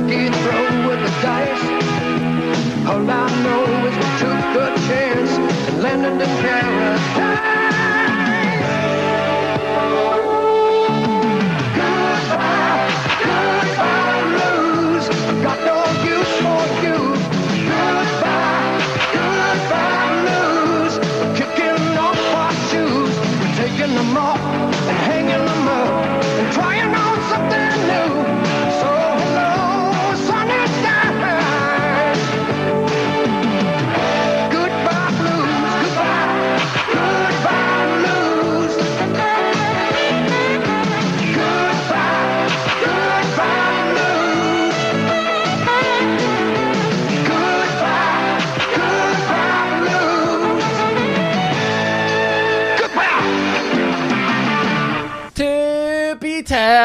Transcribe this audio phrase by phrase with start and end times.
[0.00, 1.64] lucky throw with the dice.
[2.86, 5.30] All I know is we took the chance
[5.68, 6.79] and landed in paradise.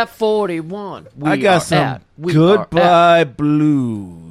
[0.06, 1.08] Tap 41.
[1.17, 4.22] We I got some at- at- goodbye blues.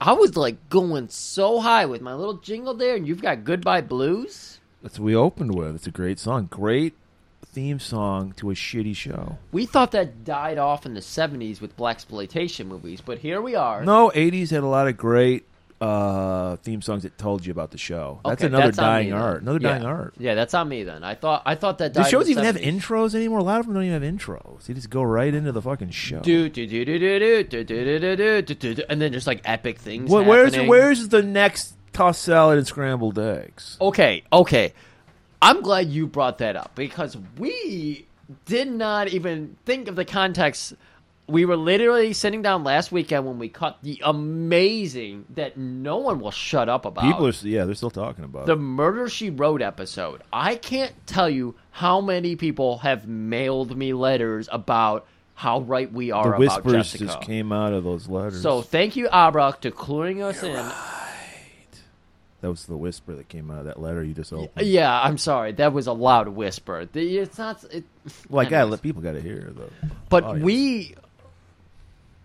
[0.00, 3.80] I was like going so high with my little jingle there, and you've got Goodbye
[3.80, 4.58] Blues.
[4.82, 5.76] That's what we opened with.
[5.76, 6.46] It's a great song.
[6.50, 6.92] Great
[7.46, 9.38] theme song to a shitty show.
[9.50, 13.54] We thought that died off in the 70s with black exploitation movies, but here we
[13.54, 13.82] are.
[13.82, 15.46] No, 80s had a lot of great
[15.80, 18.20] uh, theme songs that told you about the show.
[18.24, 19.20] That's Okay, another that's on dying me then.
[19.20, 19.42] art.
[19.42, 19.68] Another Yeah.
[19.70, 20.14] dying art.
[20.18, 21.04] Yeah, that's on me then.
[21.04, 22.80] I thought I thought that died shows in the even have 70s.
[22.80, 23.40] intros anymore?
[23.40, 24.64] A lot of them don't even have intros.
[24.66, 26.20] They just go right into the fucking show.
[26.20, 29.12] Do, do, do, do, do, do, do, do, do, do, do, do, do, and then
[29.12, 30.08] just like epic things.
[30.10, 30.68] Wh- where's happening.
[30.70, 33.76] where's the next tossed salad and scrambled eggs?
[33.80, 34.72] Okay, okay.
[35.42, 38.06] I'm glad you brought that up because we
[38.46, 40.72] did not even think of the context.
[41.26, 46.20] We were literally sitting down last weekend when we cut the amazing that no one
[46.20, 47.04] will shut up about.
[47.04, 48.56] People are yeah, they're still talking about the it.
[48.56, 50.22] Murder She Wrote episode.
[50.32, 56.10] I can't tell you how many people have mailed me letters about how right we
[56.10, 57.04] are The about whispers Jessica.
[57.06, 58.40] just came out of those letters.
[58.40, 60.52] So thank you, Abrak, to cluing us in.
[62.40, 64.66] that was the whisper that came out of that letter you just opened.
[64.66, 65.52] Yeah, I'm sorry.
[65.52, 66.86] That was a loud whisper.
[66.94, 67.64] It's not.
[67.72, 67.84] It,
[68.28, 69.70] Well, I gotta let people gotta hear though.
[70.08, 70.44] But oh, audience.
[70.44, 70.94] we,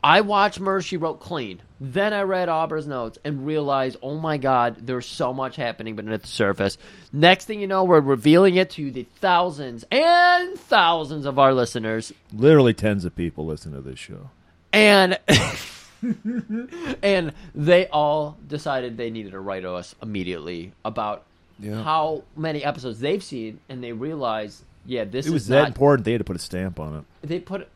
[0.04, 1.62] I watched Murder She Wrote clean.
[1.82, 6.22] Then I read Aubrey's notes and realized, oh my god, there's so much happening beneath
[6.22, 6.78] the surface.
[7.12, 12.14] Next thing you know, we're revealing it to the thousands and thousands of our listeners,
[12.34, 14.30] literally tens of people listen to this show.
[14.74, 15.20] and
[17.04, 21.24] and they all decided they needed to write to us immediately about
[21.60, 21.84] Yeah.
[21.84, 26.06] how many episodes they've seen, and they realized, yeah, this It was that not important.
[26.06, 27.28] They had to put a stamp on it.
[27.28, 27.68] they put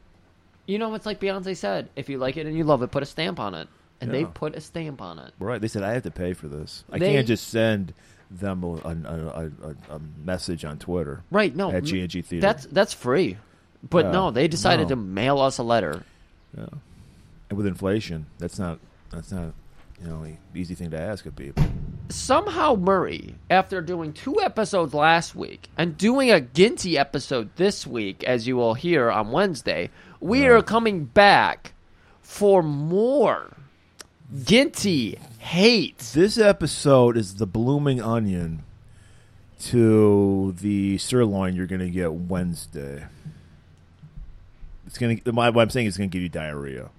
[0.66, 3.04] you know it's like beyonce said if you like it and you love it put
[3.04, 3.68] a stamp on it
[4.02, 5.62] and they put a stamp on it Right?
[5.62, 6.84] They said I have to pay for this.
[6.92, 7.94] I They- can't just send
[8.30, 9.52] them a, a, a,
[9.92, 11.22] a, a message on Twitter.
[11.32, 12.42] right no At G&G Theater.
[12.42, 13.38] that's that's free
[13.88, 14.90] but Yeah, no they decided no.
[14.90, 16.04] to mail us a letter
[16.58, 16.66] Yeah.
[17.50, 18.80] And with inflation, that's not
[19.12, 19.54] that's not
[20.02, 21.64] you know an easy thing to ask of people.
[22.10, 28.24] somehow murray after doing two episodes last week and doing a ginty episode this week
[28.24, 29.90] as you will hear on wednesday
[30.24, 31.74] we are coming back
[32.22, 33.58] for more
[34.44, 38.64] ginty hate This episode is the blooming onion
[39.66, 43.06] to the sirloin you're going to get Wednesday.
[44.88, 45.32] It's going to.
[45.32, 46.90] What I'm saying is going to give you diarrhea.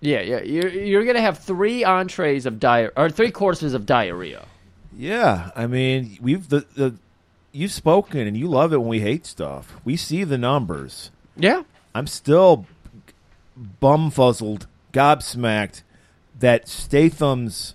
[0.00, 4.44] yeah yeah you're, you're gonna have three entrees of diarrhea or three courses of diarrhea
[4.96, 6.94] Yeah, I mean, we've the, the
[7.52, 9.74] you've spoken and you love it when we hate stuff.
[9.84, 11.10] We see the numbers.
[11.36, 11.62] yeah
[11.96, 12.66] I'm still
[13.82, 15.82] bumfuzzled, gobsmacked
[16.38, 17.74] that Statham's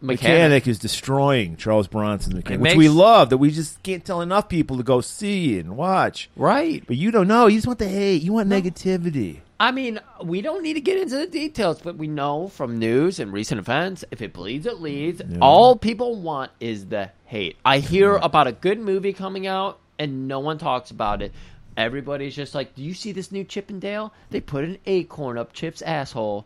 [0.00, 3.28] mechanic, is destroying Charles Bronson mechanic, which we love.
[3.28, 6.30] That we just can't tell enough people to go see and watch.
[6.34, 6.82] Right.
[6.86, 7.46] But you don't know.
[7.46, 8.22] You just want the hate.
[8.22, 9.40] You want negativity.
[9.60, 13.20] I mean, we don't need to get into the details, but we know from news
[13.20, 15.20] and recent events, if it bleeds, it leads.
[15.42, 17.58] All people want is the hate.
[17.66, 21.34] I hear about a good movie coming out, and no one talks about it.
[21.80, 24.12] Everybody's just like, "Do you see this new Chippendale?
[24.30, 26.44] They put an acorn up Chip's asshole."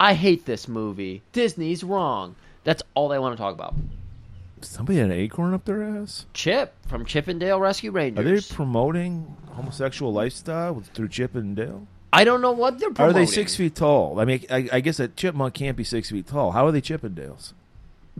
[0.00, 1.22] I hate this movie.
[1.32, 2.36] Disney's wrong.
[2.64, 3.74] That's all they want to talk about.
[4.60, 6.26] Somebody had an acorn up their ass.
[6.34, 8.24] Chip from Chippendale Rescue Rangers.
[8.24, 11.86] Are they promoting homosexual lifestyle with, through Chippendale?
[12.12, 13.16] I don't know what they're promoting.
[13.16, 14.18] Are they six feet tall?
[14.18, 16.52] I mean, I, I guess a chipmunk can't be six feet tall.
[16.52, 17.52] How are they Chippendales?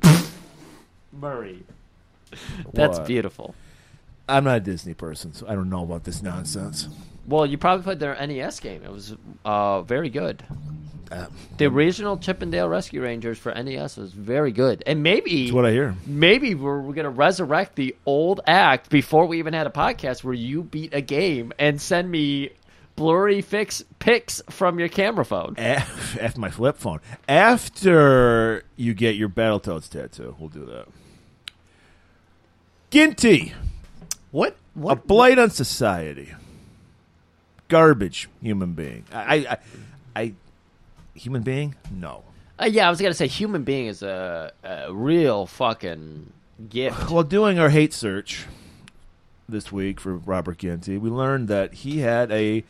[1.13, 1.63] Murray.
[2.73, 3.07] That's What?
[3.07, 3.55] beautiful.
[4.29, 6.89] I'm not a Disney person, so I don't know about this nonsense.
[7.27, 8.83] Well, you probably played their NES game.
[8.85, 9.15] It was
[9.45, 10.43] uh, very good.
[11.11, 11.27] Uh,
[11.57, 15.71] The original Chippendale Rescue Rangers for NES was very good, and maybe That's what I
[15.73, 15.95] hear.
[16.07, 20.35] maybe we're, we're gonna resurrect the old act before we even had a podcast where
[20.35, 22.51] you beat a game and send me
[22.97, 25.55] blurry fix pics from your camera phone.
[25.57, 27.01] Af- After my flip phone.
[27.27, 30.89] After you get your Battletoads tattoo, we'll do that.
[32.91, 33.53] Ginty,
[34.31, 34.57] What?
[34.87, 36.33] a blight on society.
[37.69, 39.05] Garbage human being.
[39.13, 39.59] I, I,
[40.17, 40.33] I
[41.15, 41.75] human being?
[41.91, 42.23] No.
[42.61, 46.33] Uh, yeah, I was gonna say human being is a, a real fucking
[46.71, 47.11] gift.
[47.11, 48.47] While doing our hate search
[49.49, 52.65] this week for Robert Ginty, we learned that he had a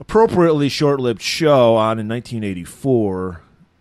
[0.00, 3.40] appropriately short-lived show on in 1984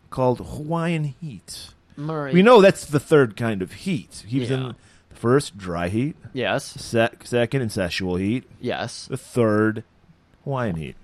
[0.10, 1.70] called Hawaiian Heat.
[1.96, 2.34] Murray.
[2.34, 4.24] We know that's the third kind of heat.
[4.28, 4.58] He was Yeah.
[4.58, 4.76] in the
[5.18, 6.64] first dry heat, Yes.
[6.66, 9.08] sec- second incestual heat, Yes.
[9.08, 9.84] the third
[10.44, 10.96] Hawaiian heat.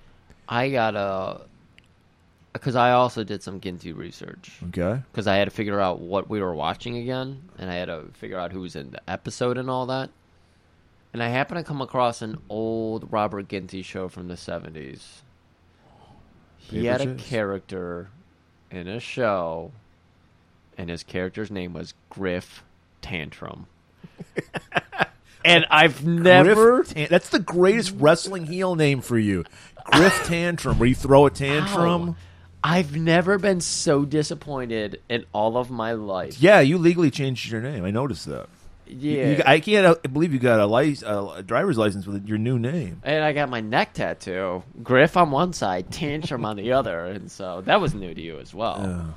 [0.48, 1.42] I got a
[2.54, 6.30] because I also did some Ginty research Okay, because I had to figure out what
[6.30, 9.58] we were watching again, and I had to figure out who was in the episode
[9.58, 10.12] and all that.
[11.14, 15.24] And I happened to come across an old Robert Ginty show from the seventies.
[16.58, 18.10] He Paper had a character
[18.72, 19.72] in a show,
[20.78, 22.64] and his character's name was Griff
[23.02, 23.66] Tantrum.
[25.46, 26.84] and I've never.
[26.84, 29.44] Tan- that's the greatest wrestling heel name for you,
[29.92, 30.80] Griff Tantrum.
[30.80, 32.08] Where you throw a tantrum.
[32.08, 32.16] Wow.
[32.66, 36.42] I've never been so disappointed in all of my life.
[36.42, 37.84] Yeah, you legally changed your name.
[37.84, 38.48] I noticed that.
[38.88, 39.32] Yeah.
[39.38, 43.02] you- I can't believe you got a, lic- a driver's license with your new name.
[43.04, 44.64] and I got my neck tattoo.
[44.82, 48.40] Griff on one side, tantrum on the other, and so that was new to you
[48.40, 49.14] as well.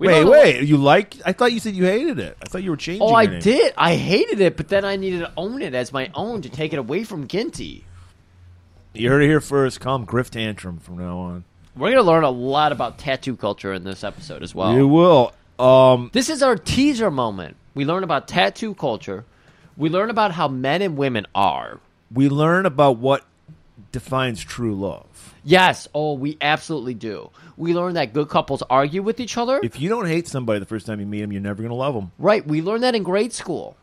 [0.00, 0.62] We wait, wait.
[0.66, 1.16] You like?
[1.26, 2.36] I thought you said you hated it.
[2.42, 3.02] I thought you were changing.
[3.06, 3.40] Oh, I name.
[3.40, 3.74] did.
[3.76, 6.72] I hated it, but then I needed to own it as my own to take
[6.72, 7.84] it away from Ginty.
[8.94, 9.78] You heard it here first.
[9.80, 11.44] Call him Griff Tantrum from now on.
[11.76, 14.74] We're gonna learn a lot about tattoo culture in this episode as well.
[14.74, 15.32] You will.
[15.58, 17.56] Um, This is our teaser moment.
[17.74, 19.24] We learn about tattoo culture.
[19.76, 21.78] We learn about how men and women are.
[22.12, 23.24] we learn about what
[23.92, 25.34] defines true love.
[25.44, 25.86] Yes.
[25.94, 27.30] Oh, we absolutely do.
[27.60, 29.60] We learn that good couples argue with each other.
[29.62, 31.74] If you don't hate somebody the first time you meet them, you're never going to
[31.76, 32.10] love them.
[32.18, 32.44] right.
[32.46, 33.76] We learned that in grade school.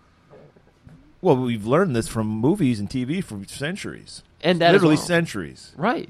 [1.21, 4.23] Well, we've learned this from movies and TV for centuries.
[4.41, 5.73] And that is literally centuries.
[5.77, 6.09] Right.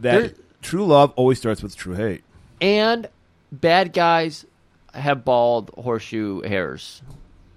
[0.00, 2.24] That true love always starts with true hate.
[2.60, 3.08] And
[3.52, 4.46] bad guys
[4.94, 7.02] have bald horseshoe hairs.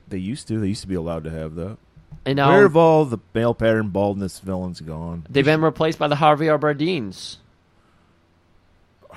[0.08, 0.60] They used to.
[0.60, 1.78] They used to be allowed to have that.
[2.26, 5.26] And now Where have all the male pattern baldness villains gone?
[5.30, 6.58] they've been replaced by the Harvey R.
[6.58, 7.38] Bardines.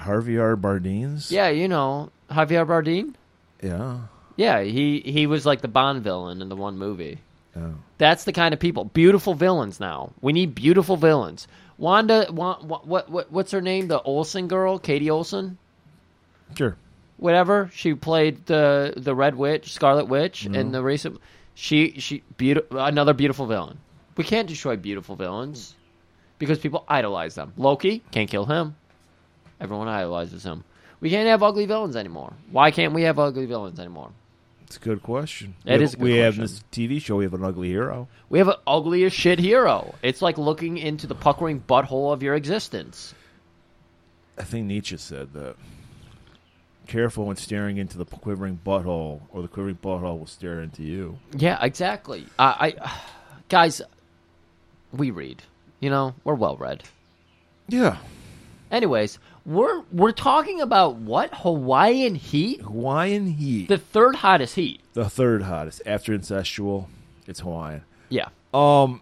[0.02, 0.56] Harvey R.
[0.56, 1.30] Bardines?
[1.30, 2.64] Yeah, you know, Harvey R.
[2.64, 3.16] Bardine?
[3.62, 4.00] Yeah.
[4.36, 7.18] Yeah, he, he was like the Bond villain in the one movie.
[7.56, 7.72] Yeah.
[7.98, 8.84] That's the kind of people.
[8.86, 10.12] Beautiful villains now.
[10.20, 11.46] We need beautiful villains.
[11.78, 13.88] Wanda, Wa- Wa- what, what, what's her name?
[13.88, 15.58] The Olsen girl, Katie Olsen,
[16.56, 16.76] Sure.
[17.16, 17.70] whatever.
[17.74, 20.70] She played the the Red Witch, Scarlet Witch, in mm-hmm.
[20.70, 21.20] the recent.
[21.54, 23.78] She she beautiful another beautiful villain.
[24.16, 25.74] We can't destroy beautiful villains
[26.38, 27.52] because people idolize them.
[27.56, 28.76] Loki can't kill him.
[29.62, 30.64] Everyone idolizes him.
[31.00, 32.32] We can't have ugly villains anymore.
[32.50, 34.10] Why can't we have ugly villains anymore?
[34.62, 35.54] It's a good question.
[35.64, 37.16] That we is a good We have this TV show.
[37.16, 38.08] We have an ugly hero.
[38.28, 39.94] We have an ugly as shit hero.
[40.02, 43.14] It's like looking into the puckering butthole of your existence.
[44.36, 45.54] I think Nietzsche said that.
[46.88, 51.18] Careful when staring into the quivering butthole, or the quivering butthole will stare into you.
[51.36, 52.26] Yeah, exactly.
[52.36, 53.00] I, I
[53.48, 53.80] guys,
[54.92, 55.42] we read.
[55.78, 56.82] You know, we're well read.
[57.68, 57.98] Yeah.
[58.72, 63.68] Anyways, we're we're talking about what Hawaiian heat, Hawaiian heat.
[63.68, 64.80] the third hottest heat.
[64.94, 66.86] the third hottest after incestual.
[67.26, 67.82] It's Hawaiian.
[68.08, 69.00] Yeah, Um,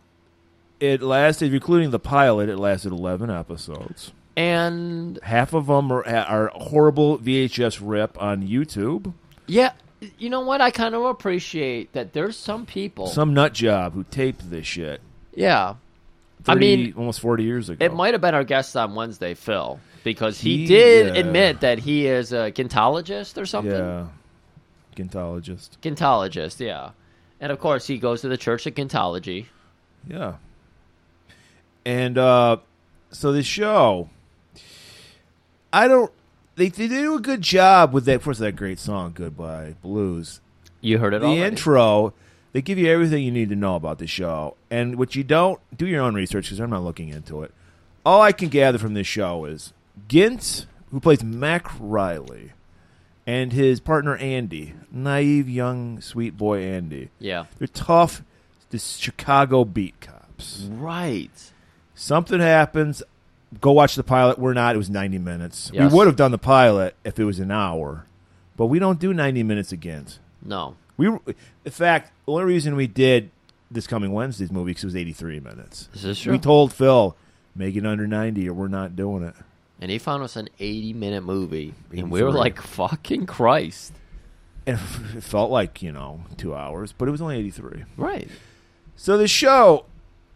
[0.78, 2.49] it lasted, including the pilot.
[2.49, 4.12] It lasted eleven episodes.
[4.37, 9.12] and Half of them are are horrible VHS rip on YouTube.
[9.47, 9.73] yeah,
[10.18, 10.61] you know what?
[10.61, 12.12] I kind of appreciate that.
[12.12, 13.06] There's some people.
[13.09, 15.00] Some nut job who taped this shit.
[15.35, 15.75] yeah,
[16.44, 17.85] 30, I mean, almost forty years ago.
[17.85, 21.21] it might have been our guest on Wednesday, Phil, because he, He- did yeah.
[21.21, 23.73] admit that he is a gintologist or something.
[23.73, 24.07] Yeah.
[24.97, 25.71] Gintologist.
[25.83, 26.90] Gintologist, yeah.
[27.40, 29.47] And of course, he goes to the Church of Gintology.
[30.07, 30.35] Yeah.
[31.85, 32.59] And uh
[33.11, 34.09] so the show
[35.73, 36.12] I don't
[36.57, 40.40] they they do a good job with that of course that great song Goodbye Blues.
[40.80, 41.42] You heard it The already.
[41.42, 42.12] intro
[42.52, 44.57] they give you everything you need to know about the show.
[44.71, 47.52] And what you don't do your own research because I'm not looking into it.
[48.04, 49.73] All I can gather from this show is
[50.09, 52.52] Gint, who plays Mac Riley,
[53.26, 57.11] and his partner Andy, naive young sweet boy Andy.
[57.19, 57.47] Yeah.
[57.59, 58.23] They're tough,
[58.71, 60.69] this Chicago beat cops.
[60.71, 61.52] Right.
[61.95, 63.02] Something happens.
[63.61, 64.38] Go watch the pilot.
[64.38, 64.75] We're not.
[64.75, 65.71] It was 90 minutes.
[65.75, 65.90] Yes.
[65.90, 68.07] We would have done the pilot if it was an hour,
[68.57, 70.07] but we don't do 90 minutes again.
[70.42, 70.76] No.
[70.97, 73.30] We, in fact, the only reason we did
[73.71, 75.88] this coming Wednesday's movie because it was 83 minutes.
[75.95, 76.33] Is this true?
[76.33, 77.16] We told Phil,
[77.54, 79.35] make it under 90 or we're not doing it.
[79.80, 81.75] And he found us an 80 minute movie.
[81.90, 83.92] And we were like, fucking Christ.
[84.66, 84.78] And
[85.16, 87.84] it felt like, you know, two hours, but it was only 83.
[87.96, 88.28] Right.
[88.94, 89.87] So the show,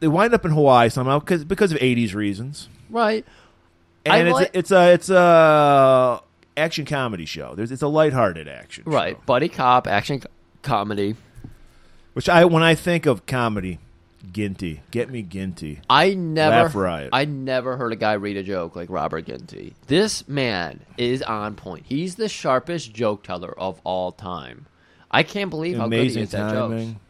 [0.00, 2.68] they wind up in Hawaii somehow cause, because of 80s reasons.
[2.90, 3.24] Right.
[4.06, 6.20] And it's, like- a, it's a it's a
[6.56, 7.54] action comedy show.
[7.54, 8.84] There's it's a lighthearted action.
[8.86, 9.16] Right.
[9.16, 9.22] show.
[9.26, 10.28] Buddy cop, action co-
[10.62, 11.16] comedy.
[12.12, 13.78] Which I when I think of comedy,
[14.32, 15.80] Ginty, get me Ginty.
[15.88, 17.10] I never, Laugh riot.
[17.12, 19.74] I never heard a guy read a joke like Robert Ginty.
[19.86, 21.84] This man is on point.
[21.86, 24.66] He's the sharpest joke teller of all time.
[25.10, 26.70] I can't believe how good he Amazing is at jokes.
[26.72, 27.00] timing.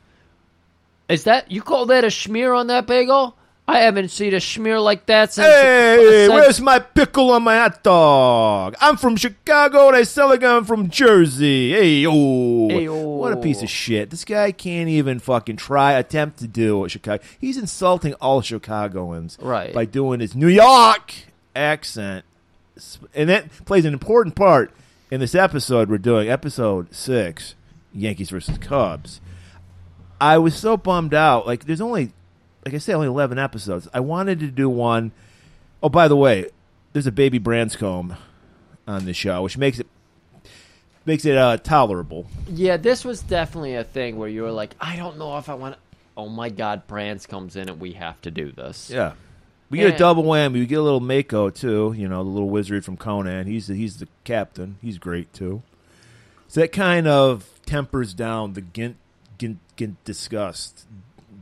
[1.08, 3.36] Is that you call that a schmear on that bagel?
[3.66, 5.46] I haven't seen a schmear like that since.
[5.48, 8.74] Hey, since- where's my pickle on my hot dog?
[8.78, 11.72] I'm from Chicago and I sell a gun from Jersey.
[11.72, 14.10] Hey, oh, what a piece of shit!
[14.10, 17.22] This guy can't even fucking try attempt to do what Chicago.
[17.40, 19.72] He's insulting all Chicagoans Right.
[19.72, 21.14] by doing his New York
[21.56, 22.26] accent,
[23.14, 24.72] and that plays an important part
[25.10, 25.88] in this episode.
[25.88, 27.54] We're doing episode six,
[27.94, 29.22] Yankees versus Cubs.
[30.20, 31.46] I was so bummed out.
[31.46, 32.12] Like, there's only,
[32.64, 33.88] like I say, only 11 episodes.
[33.92, 35.12] I wanted to do one.
[35.82, 36.50] Oh, by the way,
[36.92, 38.16] there's a baby Branscombe
[38.86, 39.86] on the show, which makes it
[41.06, 42.26] makes it uh, tolerable.
[42.48, 45.54] Yeah, this was definitely a thing where you were like, I don't know if I
[45.54, 45.74] want.
[45.74, 45.80] to...
[46.16, 48.88] Oh my God, Branscombe's in and we have to do this.
[48.90, 49.12] Yeah.
[49.68, 50.54] We get And- a double whammy.
[50.54, 51.92] We get a little Mako too.
[51.96, 53.46] You know, the little wizard from Conan.
[53.46, 54.76] He's the, he's the captain.
[54.80, 55.62] He's great too.
[56.48, 58.96] So that kind of tempers down the gint
[59.38, 60.86] gint gint disgust.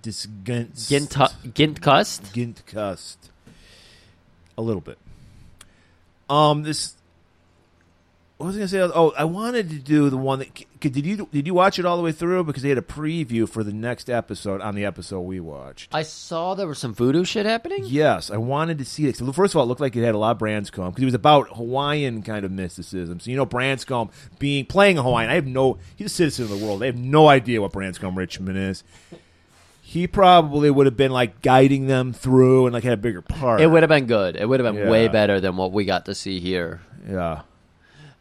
[0.02, 0.88] Disgust.
[0.88, 1.16] Gint,
[1.54, 2.32] Gint Cust?
[2.32, 3.30] Gint cust.
[4.58, 4.98] A little bit.
[6.28, 6.96] Um, this.
[8.36, 8.80] What was I gonna say?
[8.80, 10.48] Oh, I wanted to do the one that.
[10.80, 12.42] Did you did you watch it all the way through?
[12.42, 15.94] Because they had a preview for the next episode on the episode we watched.
[15.94, 17.84] I saw there was some voodoo shit happening.
[17.84, 19.16] Yes, I wanted to see it.
[19.16, 21.14] First of all, it looked like it had a lot of Branscombe because it was
[21.14, 23.20] about Hawaiian kind of mysticism.
[23.20, 25.30] So you know, Branscombe being playing a Hawaiian.
[25.30, 25.78] I have no.
[25.94, 26.82] He's a citizen of the world.
[26.82, 28.82] I have no idea what Branscombe Richmond is.
[29.92, 33.60] He probably would have been like guiding them through and like had a bigger part.
[33.60, 34.36] It would have been good.
[34.36, 36.80] It would have been way better than what we got to see here.
[37.06, 37.42] Yeah.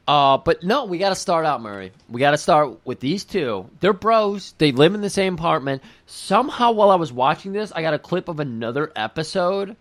[0.06, 1.94] Uh, but no, we got to start out, Murray.
[2.10, 3.70] We got to start with these two.
[3.80, 4.54] They're bros.
[4.58, 5.82] They live in the same apartment.
[6.08, 9.78] Somehow, while I was watching this, I got a clip of another episode,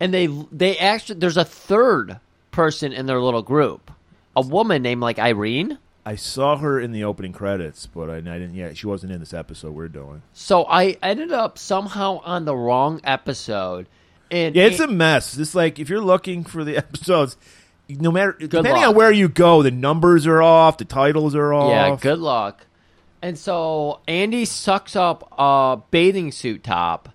[0.00, 2.18] and they they actually there's a third
[2.50, 3.90] person in their little group,
[4.34, 5.76] a woman named like Irene.
[6.06, 8.54] I saw her in the opening credits, but I, I didn't.
[8.54, 10.22] Yeah, she wasn't in this episode we're doing.
[10.32, 13.88] So I ended up somehow on the wrong episode,
[14.30, 15.36] and Yeah, it's a mess.
[15.36, 17.36] It's like if you're looking for the episodes,
[17.88, 18.88] no matter depending luck.
[18.90, 21.70] on where you go, the numbers are off, the titles are off.
[21.70, 22.64] Yeah, good luck.
[23.20, 27.08] And so Andy sucks up a bathing suit top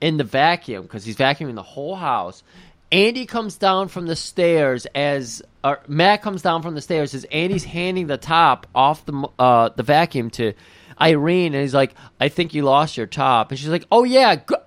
[0.00, 2.44] in the vacuum because he's vacuuming the whole house.
[2.92, 5.42] Andy comes down from the stairs as
[5.88, 9.82] Matt comes down from the stairs as Andy's handing the top off the uh, the
[9.82, 10.52] vacuum to
[11.00, 14.36] Irene, and he's like, "I think you lost your top," and she's like, "Oh yeah,"
[14.36, 14.62] go-"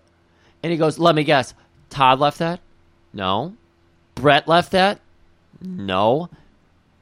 [0.62, 1.54] and he goes, "Let me guess,
[1.90, 2.60] Todd left that?
[3.14, 3.56] No,
[4.16, 5.00] Brett left that?
[5.62, 6.30] No,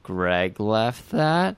[0.04, 1.58] Greg left that."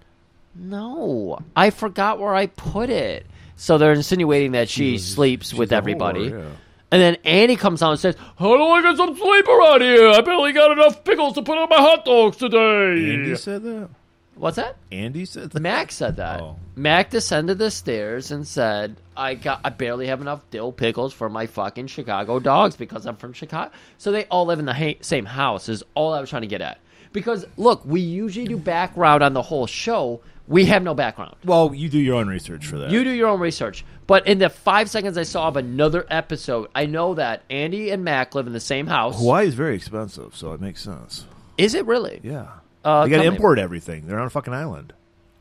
[0.55, 3.25] No, I forgot where I put it.
[3.55, 6.29] So they're insinuating that she sleeps with everybody.
[6.29, 6.55] whore, yeah.
[6.91, 10.09] And then Andy comes on and says, How do I get some sleep around here?
[10.09, 13.13] I barely got enough pickles to put on my hot dogs today.
[13.13, 13.89] Andy said that.
[14.35, 14.77] What's that?
[14.91, 15.59] Andy said that.
[15.59, 16.39] Mac said that.
[16.41, 16.55] Oh.
[16.75, 21.29] Mac descended the stairs and said, "I got, I barely have enough dill pickles for
[21.29, 24.97] my fucking Chicago dogs because I'm from Chicago." So they all live in the ha-
[25.01, 25.67] same house.
[25.67, 26.79] Is all I was trying to get at.
[27.11, 30.21] Because look, we usually do background on the whole show.
[30.49, 31.35] We have no background.
[31.45, 32.89] Well, you do your own research for that.
[32.89, 33.85] You do your own research.
[34.07, 38.03] But in the five seconds I saw of another episode, I know that Andy and
[38.03, 39.19] Mac live in the same house.
[39.19, 41.25] Hawaii is very expensive, so it makes sense.
[41.59, 42.19] Is it really?
[42.23, 42.47] Yeah,
[42.83, 43.35] Uh, they got to tell me.
[43.37, 44.07] import everything.
[44.07, 44.93] They're on a fucking island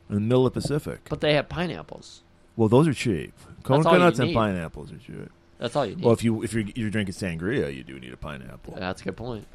[0.09, 0.99] in the middle of the Pacific.
[1.09, 2.21] But they have pineapples.
[2.55, 3.33] Well, those are cheap.
[3.47, 5.31] you Coconuts and pineapples are cheap.
[5.57, 6.05] That's all you need.
[6.05, 8.75] Well, if you if you're, you're drinking sangria, you do need a pineapple.
[8.77, 9.47] That's a good point.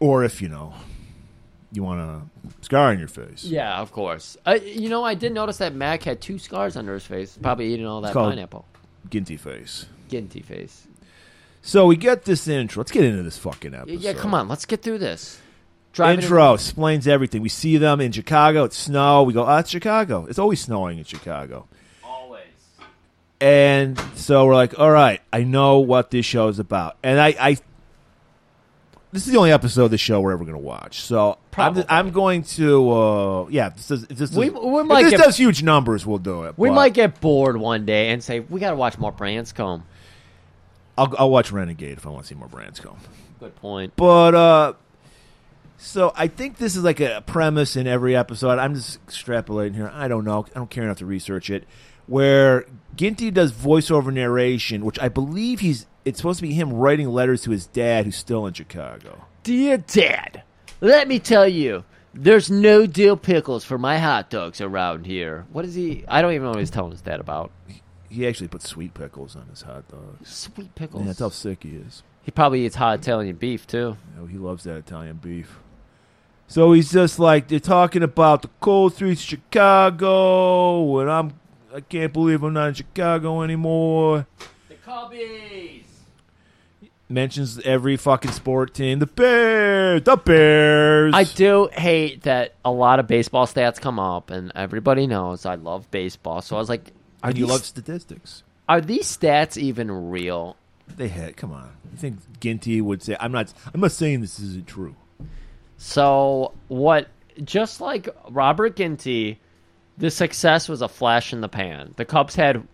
[0.00, 0.74] Or if you know
[1.72, 2.22] you want a
[2.64, 3.44] scar on your face.
[3.44, 4.36] Yeah, of course.
[4.46, 7.72] Uh, you know, I did notice that Mac had two scars under his face, probably
[7.72, 8.64] eating all that It's pineapple.
[9.10, 9.86] Ginty face.
[10.08, 10.86] Ginty face.
[11.62, 12.80] So we get this intro.
[12.80, 14.00] Let's get into this fucking episode.
[14.00, 15.40] Yeah, come on, let's get through this.
[15.92, 17.42] Driving Intro explains everything.
[17.42, 18.64] We see them in Chicago.
[18.64, 19.22] It's snow.
[19.24, 20.26] We go, oh, it's Chicago.
[20.26, 21.66] It's always snowing in Chicago.
[22.04, 22.42] always.
[23.40, 27.34] And so we're like, all right, I know what this show is about, and I,
[27.40, 27.56] I
[29.12, 31.00] this is the only episode of the show we're ever going to watch.
[31.00, 35.02] So I'm, I'm going to, uh, yeah, this is, this, We- does, we if might
[35.04, 36.54] this get- does huge numbers, we'll do it.
[36.58, 39.82] We but might get bored one day and say we got to watch more Branscombe.
[40.96, 42.98] I'll, I'll watch Renegade if I want to see more Branscombe.
[43.40, 43.92] Good point.
[43.96, 44.72] But uh
[45.80, 48.58] so I think this is like a premise in every episode.
[48.58, 49.90] I'm just extrapolating here.
[49.94, 50.44] I don't know.
[50.54, 51.64] I don't care enough to research it.
[52.08, 52.64] Where
[52.96, 57.42] Ginty does voiceover narration, which I believe he's it's supposed to be him writing letters
[57.42, 59.26] to his dad who's still in Chicago.
[59.44, 60.42] Dear Dad,
[60.80, 61.84] let me tell you,
[62.14, 65.46] there's no dill pickles for my hot dogs around here.
[65.52, 66.04] What is he?
[66.08, 67.52] I don't even know what he's telling his dad about.
[68.08, 70.28] He actually puts sweet pickles on his hot dogs.
[70.28, 71.02] Sweet pickles.
[71.02, 72.02] Yeah, that's how sick he is.
[72.22, 73.96] he probably eats hot Italian beef too.
[74.16, 75.58] Know, he loves that Italian beef.
[76.46, 81.34] So he's just like they're talking about the cold streets of Chicago, and I'm
[81.74, 84.26] I can't believe I'm not in Chicago anymore.
[84.68, 85.84] The Cubbies.
[87.08, 88.98] mentions every fucking sport team.
[88.98, 91.14] The Bears, the Bears.
[91.14, 95.56] I do hate that a lot of baseball stats come up, and everybody knows I
[95.56, 96.40] love baseball.
[96.42, 98.42] So I was like, are and you these, love statistics.
[98.68, 100.56] are these stats even real?
[100.96, 101.36] They had.
[101.36, 101.70] Come on.
[101.92, 103.16] You think Ginty would say?
[103.20, 103.52] I'm not.
[103.74, 104.96] I'm not saying this isn't true.
[105.76, 107.08] So what?
[107.44, 109.38] Just like Robert Ginty,
[109.98, 111.94] the success was a flash in the pan.
[111.96, 112.66] The Cubs had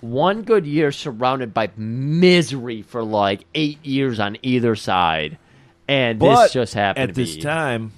[0.00, 5.38] one good year surrounded by misery for like eight years on either side,
[5.88, 7.42] and But this just happened at this be.
[7.42, 7.92] time,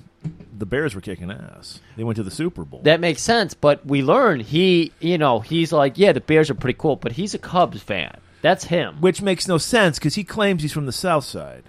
[0.57, 1.81] the Bears were kicking ass.
[1.97, 2.81] They went to the Super Bowl.
[2.83, 6.55] That makes sense, but we learn he, you know, he's like, yeah, the Bears are
[6.55, 8.19] pretty cool, but he's a Cubs fan.
[8.43, 9.01] That's him.
[9.01, 11.65] which makes no sense because he claims he's from the South Side.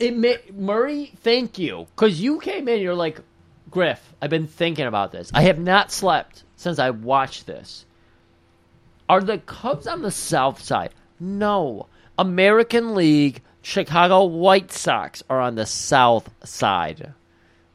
[0.00, 2.80] It ma- Murray, thank you, because you came in.
[2.80, 3.20] You're like,
[3.70, 4.14] Griff.
[4.20, 5.30] I've been thinking about this.
[5.34, 7.84] I have not slept since I watched this.
[9.08, 10.90] Are the Cubs on the South Side?
[11.18, 11.86] No.
[12.18, 17.12] American League, Chicago White Sox are on the South Side.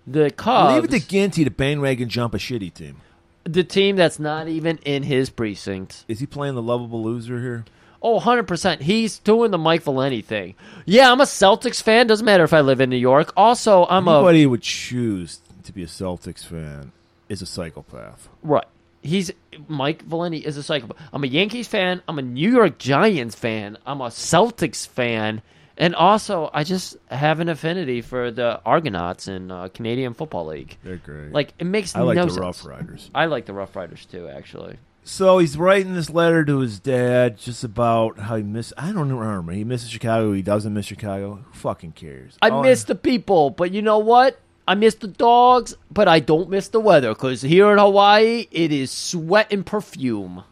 [0.06, 2.98] The Cubs, Leave it to Ginty to bandwagon jump a shitty team.
[3.46, 6.04] the team that's not even in his precinct.
[6.08, 7.66] Is he playing the lovable loser here?
[8.02, 8.82] Oh, 100%.
[8.82, 10.56] He's doing the Mike Valenti thing.
[10.86, 12.06] Yeah, I'm a Celtics fan.
[12.08, 13.32] Doesn't matter if I live in New York.
[13.38, 14.16] Also, I'm a.
[14.18, 16.92] Anybody would choose to be a Celtics fan
[17.30, 18.30] is a psychopath.
[18.42, 18.66] Right.
[19.02, 19.32] He's
[19.68, 20.98] Mike Valenti is a psychopath.
[21.12, 22.02] I'm a Yankees fan.
[22.08, 23.78] I'm a New York Giants fan.
[23.86, 25.42] I'm a Celtics fan,
[25.78, 30.78] and also I just have an affinity for the Argonauts in uh, Canadian Football League.
[30.84, 31.34] They're great.
[31.34, 32.40] Like it makes I like no the sense.
[32.42, 33.12] Rough Riders.
[33.14, 34.78] I like the Rough Riders too, actually.
[35.06, 38.72] So he's writing this letter to his dad just about how he miss.
[38.78, 39.52] I don't remember.
[39.52, 40.32] He misses Chicago.
[40.32, 41.44] He doesn't miss Chicago.
[41.46, 42.38] Who fucking cares?
[42.42, 44.40] I All miss the people, but you know what?
[44.68, 48.72] I miss the dogs, but I don't miss the weather because here in Hawaii it
[48.72, 50.44] is sweat and perfume.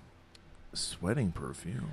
[0.74, 1.92] sweating perfume.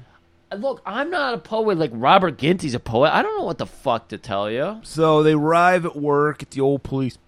[0.57, 3.14] Look, I'm not a poet like Robert Ginty's a poet.
[3.14, 4.81] I don't know what the fuck to tell you.
[4.83, 7.18] So they arrive at work at the old police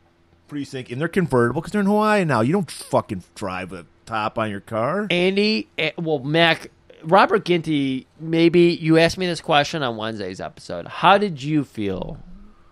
[0.48, 2.40] precinct in their convertible because they're in Hawaii now.
[2.40, 5.06] You don't fucking drive a top on your car.
[5.10, 6.70] Andy, eh, well, Mac,
[7.04, 10.88] Robert Ginty, maybe you asked me this question on Wednesday's episode.
[10.88, 12.18] How did you feel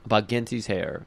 [0.06, 1.06] about Ginty's hair?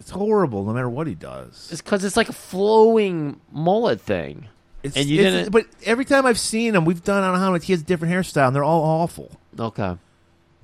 [0.00, 1.68] It's horrible no matter what he does.
[1.72, 4.48] It's because it's like a flowing mullet thing.
[4.82, 7.50] It's, And you it's- didn't- But every time I've seen him, we've done on how
[7.52, 9.30] much he has a different hairstyle, and they're all awful.
[9.58, 9.96] Okay.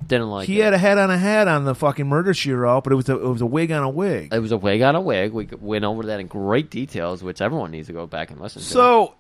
[0.06, 0.64] Didn't like he it.
[0.64, 3.08] had a hat on a hat on the fucking murder she wrote, but it was
[3.10, 4.32] a it was a wig on a wig.
[4.32, 5.32] It was a wig on a wig.
[5.32, 8.62] We went over that in great details, which everyone needs to go back and listen
[8.62, 8.66] to.
[8.68, 9.14] So,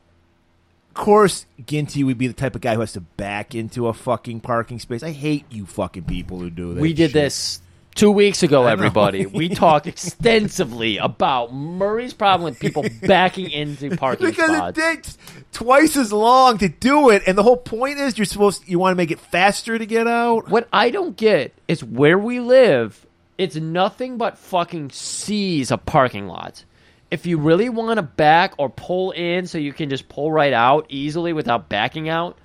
[0.88, 3.92] of course, Ginty would be the type of guy who has to back into a
[3.92, 5.02] fucking parking space.
[5.02, 6.80] I hate you fucking people who do that.
[6.80, 7.12] we did shit.
[7.12, 7.60] this
[7.94, 9.26] two weeks ago, everybody.
[9.26, 14.78] we talked extensively about Murray's problem with people backing into parking because spots.
[14.78, 15.18] it takes
[15.52, 18.92] twice as long to do it, and the whole point is you're supposed you want
[18.92, 20.48] to make it faster to get out.
[20.48, 23.06] What I don't get is where we live,
[23.38, 26.64] it's nothing but fucking seas of parking lots.
[27.10, 30.52] If you really want to back or pull in so you can just pull right
[30.52, 32.38] out easily without backing out,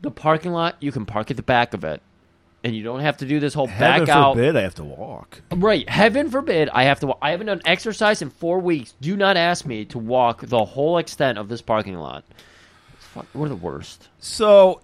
[0.00, 2.00] the parking lot, you can park at the back of it.
[2.64, 4.34] And you don't have to do this whole Heaven back out.
[4.36, 5.42] forbid I have to walk.
[5.52, 5.86] Right.
[5.86, 7.08] Heaven forbid I have to.
[7.08, 8.94] wa- I haven't done exercise in four weeks.
[9.02, 12.24] Do not ask me to walk the whole extent of this parking lot.
[12.98, 14.08] Fuck- We're the worst.
[14.18, 14.80] So,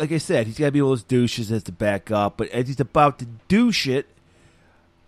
[0.00, 2.10] like I said, he's got to be one of those douches that has to back
[2.10, 2.38] up.
[2.38, 4.06] But as he's about to douche it,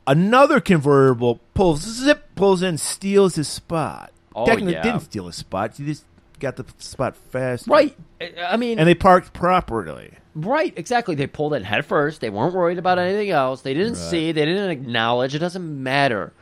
[0.06, 4.12] another convertible pulls zip pulls in, steals his spot.
[4.34, 4.82] Oh, Technically, yeah.
[4.82, 5.76] didn't steal his spot.
[5.76, 6.04] He just
[6.40, 7.66] got the spot fast.
[7.68, 7.96] Right.
[8.20, 10.12] I- mean, And they parked properly.
[10.34, 10.72] right.
[10.76, 11.14] Exactly.
[11.14, 12.20] They pulled in head first.
[12.20, 13.62] They weren't worried about anything else.
[13.62, 14.32] They didn't see.
[14.32, 15.34] They didn't acknowledge.
[15.34, 16.32] It doesn't matter.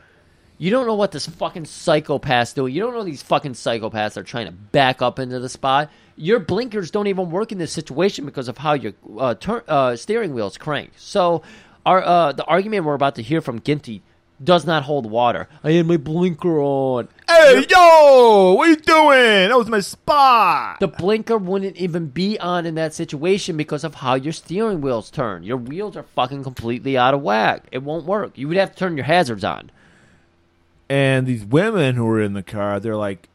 [0.57, 2.73] You don't know what this fucking psychopath's doing.
[2.73, 5.89] You don't know these fucking psychopaths are trying to back up into the spot.
[6.17, 9.95] Your blinkers don't even work in this situation because of how your uh, tur- uh,
[9.95, 10.99] steering wheel's cranked.
[10.99, 11.43] So,
[11.85, 14.03] our uh, the argument we're about to hear from Ginty
[14.43, 15.47] does not hold water.
[15.63, 17.07] I had my blinker on.
[17.27, 19.49] Hey, yo, what are you doing?
[19.49, 20.79] That was my spot.
[20.79, 25.09] The blinker wouldn't even be on in that situation because of how your steering wheels
[25.11, 25.43] turn.
[25.43, 27.65] Your wheels are fucking completely out of whack.
[27.71, 28.37] It won't work.
[28.37, 29.71] You would have to turn your hazards on.
[30.89, 33.29] And these women who were in the car, they're like,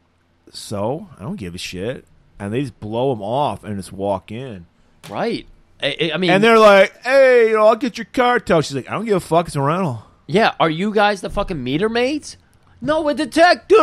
[0.51, 2.05] "So I don't give a shit,"
[2.39, 4.65] and they just blow them off and just walk in.
[5.09, 5.45] Right.
[5.81, 8.75] I, I- mean, And they're like, "Hey, you know, I'll get your car towed." She's
[8.75, 9.47] like, "I don't give a fuck.
[9.47, 12.37] It's a rental." Yeah, are you guys the fucking meter maids?
[12.81, 13.75] No, we're detectives.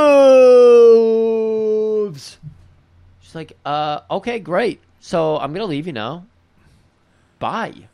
[3.21, 4.81] She's like, uh, okay, great.
[5.01, 6.27] So I'm gonna leave you now.
[7.39, 7.89] Bye.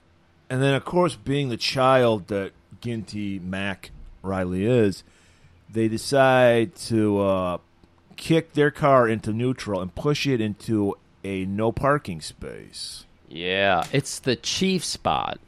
[0.51, 3.91] And then, of course, being the child that Ginty Mac
[4.23, 5.05] Riley is,
[5.71, 7.59] they decide to uh,
[8.17, 13.05] kick their car into neutral and push it into a no parking space.
[13.29, 15.39] Yeah, it's the chief spot.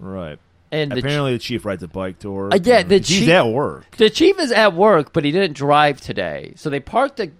[0.00, 0.38] Right.
[0.72, 2.54] And the Apparently, the chief rides a bike to work.
[2.54, 3.94] Uh, yeah, the he's chief- at work.
[3.98, 6.54] The chief is at work, but he didn't drive today.
[6.56, 7.30] So they park the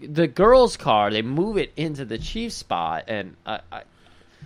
[0.00, 1.10] the girl's car.
[1.10, 3.82] They move it into the chief's spot, and I, I,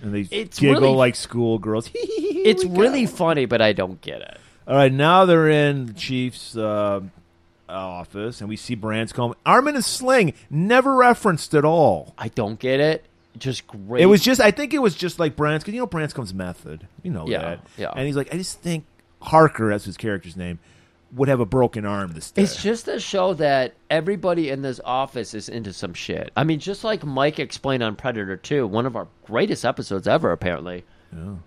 [0.03, 1.89] And they It's giggle really- like schoolgirls.
[1.95, 4.39] it's really funny, but I don't get it.
[4.67, 7.01] All right, now they're in the chief's uh,
[7.69, 9.35] office, and we see Branscombe.
[9.47, 12.15] Arm in a sling, never referenced at all.
[12.19, 13.05] I don't get it.
[13.39, 14.03] Just great.
[14.03, 15.75] It was just, I think it was just like Branscombe.
[15.75, 16.87] You know Branscombe's method.
[17.03, 17.67] You know Yeah, that.
[17.79, 17.93] yeah.
[17.95, 18.85] And he's like, I just think
[19.21, 20.59] Harker, that's his character's name,
[21.15, 22.43] would have a broken arm this day.
[22.43, 26.31] It's just to show that everybody in this office is into some shit.
[26.37, 30.33] I mean, just like Mike explained on Predator 2, one of our greatest episodes ever,
[30.33, 30.85] apparently.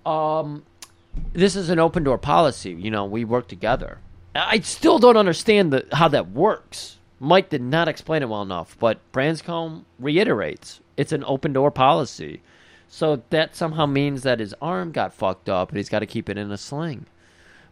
[0.05, 0.63] Um,
[1.33, 2.71] this is an open door policy.
[2.71, 3.99] You know, we work together.
[4.35, 6.97] I still don't understand the, how that works.
[7.19, 12.41] Mike did not explain it well enough, but Branscombe reiterates it's an open door policy.
[12.87, 16.29] So that somehow means that his arm got fucked up and he's got to keep
[16.29, 17.05] it in a sling.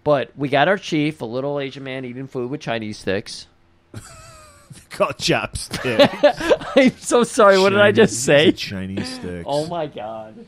[0.03, 3.47] But we got our chief, a little Asian man eating food with Chinese sticks.
[4.89, 6.09] called chopstick.
[6.75, 7.59] I'm so sorry.
[7.59, 8.51] What did I just say?
[8.51, 9.45] Chinese sticks.
[9.47, 10.45] Oh my god.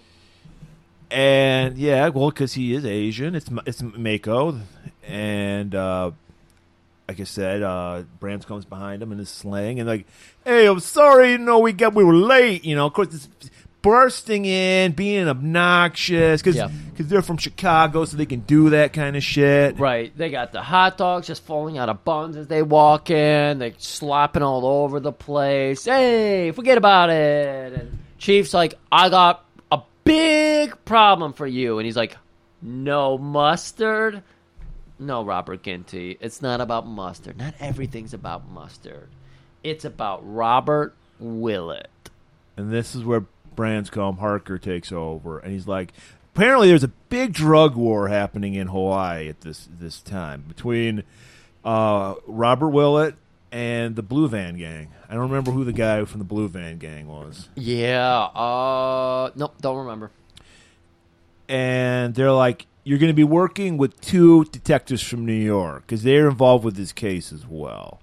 [1.11, 4.59] And yeah, well, because he is Asian, it's it's Mako,
[5.07, 6.11] and uh,
[7.08, 10.08] like I said, uh, Branscombe's behind him in his sling, and like,
[10.44, 12.65] hey, I'm sorry, you know, we got we were late.
[12.65, 13.30] You know, of course, it's
[13.84, 16.70] bursting in, being obnoxious because Yeah.
[16.98, 19.78] they're from Chicago, so they can do that kind of shit.
[19.78, 20.12] Right.
[20.18, 23.60] They got the hot dogs just falling out of buns as they walk in.
[23.60, 25.86] They're slopping all over the place.
[25.86, 27.74] Hey, forget about it.
[27.74, 31.78] And Chief's like, I got a big problem for you.
[31.78, 32.18] And he's like,
[32.63, 34.24] No mustard?
[34.97, 36.17] No, Robert Ginty.
[36.19, 37.38] It's not about mustard.
[37.38, 39.10] Not everything's about mustard.
[39.63, 41.89] It's about Robert Willett.
[42.55, 45.91] And this is where Branscombe Harker takes over, and he's like,
[46.34, 51.03] apparently there's a big drug war happening in Hawaii at this this time between
[51.63, 53.15] uh, Robert Willett
[53.51, 54.91] and the Blue Van Gang.
[55.10, 57.49] I don't remember who the guy from the Blue Van Gang was.
[57.55, 58.23] Yeah.
[58.36, 60.12] Uh, nope, don't remember.
[61.47, 66.04] And they're like, you're going to be working with two detectives from New York because
[66.04, 68.00] they're involved with this case as well.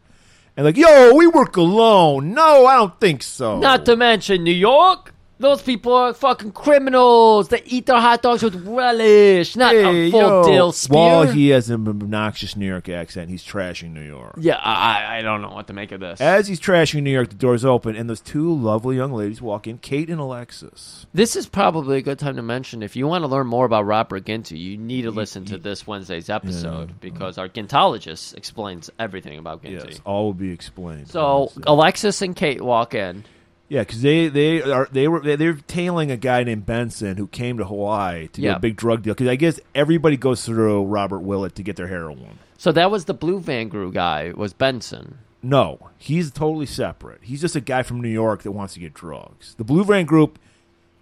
[0.57, 2.35] And like, yo, we work alone.
[2.35, 3.59] No, I don't think so.
[3.59, 5.12] Not to mention New York.
[5.43, 7.49] Those people are fucking criminals.
[7.49, 10.45] They eat their hot dogs with relish, not Hey, a full yo.
[10.45, 10.97] dill spear.
[10.99, 14.35] While he has an obnoxious New York accent, he's trashing New York.
[14.39, 16.21] yeah, I, I don't know what to make of this.
[16.21, 19.67] As he's trashing New York, the doors open, and those two lovely young ladies walk
[19.67, 21.07] in, Kate and Alexis.
[21.13, 23.85] this is probably a good time to mention if you want to learn more about
[23.85, 29.39] Robert Ginty, you need to listen to this Wednesday's episode because our Gintologist explains everything
[29.39, 29.89] about Ginty.
[29.91, 31.09] Yes, all will be explained.
[31.09, 33.25] So Alexis and Kate walk in.
[33.69, 37.27] Yeah, because they they are they were they- they're tailing a guy named Benson who
[37.27, 38.57] came to Hawaii to do Yeah.
[38.57, 39.15] a big drug deal.
[39.15, 42.39] Because I guess everybody goes through Robert Willett to get their heroin.
[42.59, 45.19] So that was the Blue Van Gru guy was Benson.
[45.43, 47.19] No, he's totally separate.
[47.23, 49.55] He's just a guy from New York that wants to get drugs.
[49.59, 50.39] The Blue Van Group,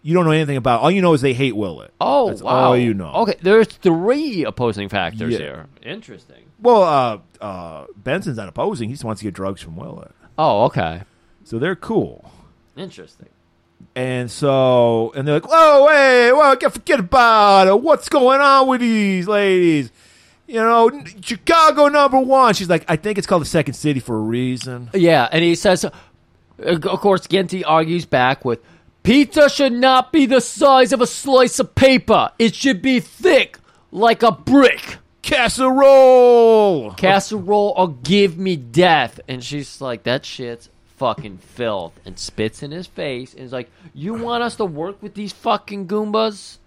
[0.02, 0.80] you don't know anything about.
[0.80, 1.92] All you know is they hate Willett.
[2.00, 2.50] Oh That's wow!
[2.68, 3.12] all you know.
[3.12, 5.38] Okay, there's three opposing factors Yeah.
[5.38, 5.66] here.
[5.82, 6.44] Interesting.
[6.62, 8.88] Well, uh, uh, Benson's not opposing.
[8.88, 10.12] He just wants to get drugs from Willett.
[10.38, 11.02] Oh, okay.
[11.44, 12.30] So they're cool.
[12.80, 13.28] Interesting.
[13.94, 17.80] And so, and they're like, "Whoa, hey, well, forget about it.
[17.80, 19.90] What's going on with these ladies?
[20.46, 20.90] You know,
[21.20, 24.90] Chicago number one." She's like, "I think it's called the second city for a reason."
[24.94, 25.90] Yeah, and he says, uh,
[26.62, 28.60] of course, Ginty argues back with,
[29.02, 32.30] pizza should not be the size of a slice of paper.
[32.38, 33.58] It should be thick
[33.90, 34.98] like a brick.
[35.22, 36.92] casserole.
[36.92, 39.20] casserole or give me death.
[39.28, 40.68] And she's like, that shit's
[41.00, 41.98] fucking filth.
[42.04, 45.32] And spits in his face and is like, you want us to work with these
[45.32, 46.58] fucking Goombas?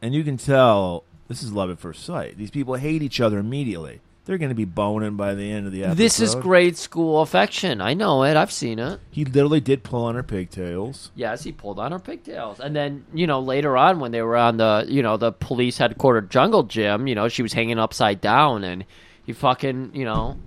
[0.00, 2.38] And you can tell this is love at first sight.
[2.38, 4.00] These people hate each other immediately.
[4.24, 5.98] They're going to be boning by the end of the episode.
[5.98, 7.82] This is grade school affection.
[7.82, 8.38] I know it.
[8.38, 9.00] I've seen it.
[9.10, 11.10] He literally did pull on her pigtails.
[11.14, 12.58] Yes, he pulled on her pigtails.
[12.58, 15.76] And then, you know, later on when they were on the, you know, the police
[15.76, 18.86] headquarters jungle gym, you know, she was hanging upside down and
[19.26, 20.38] he fucking, you know,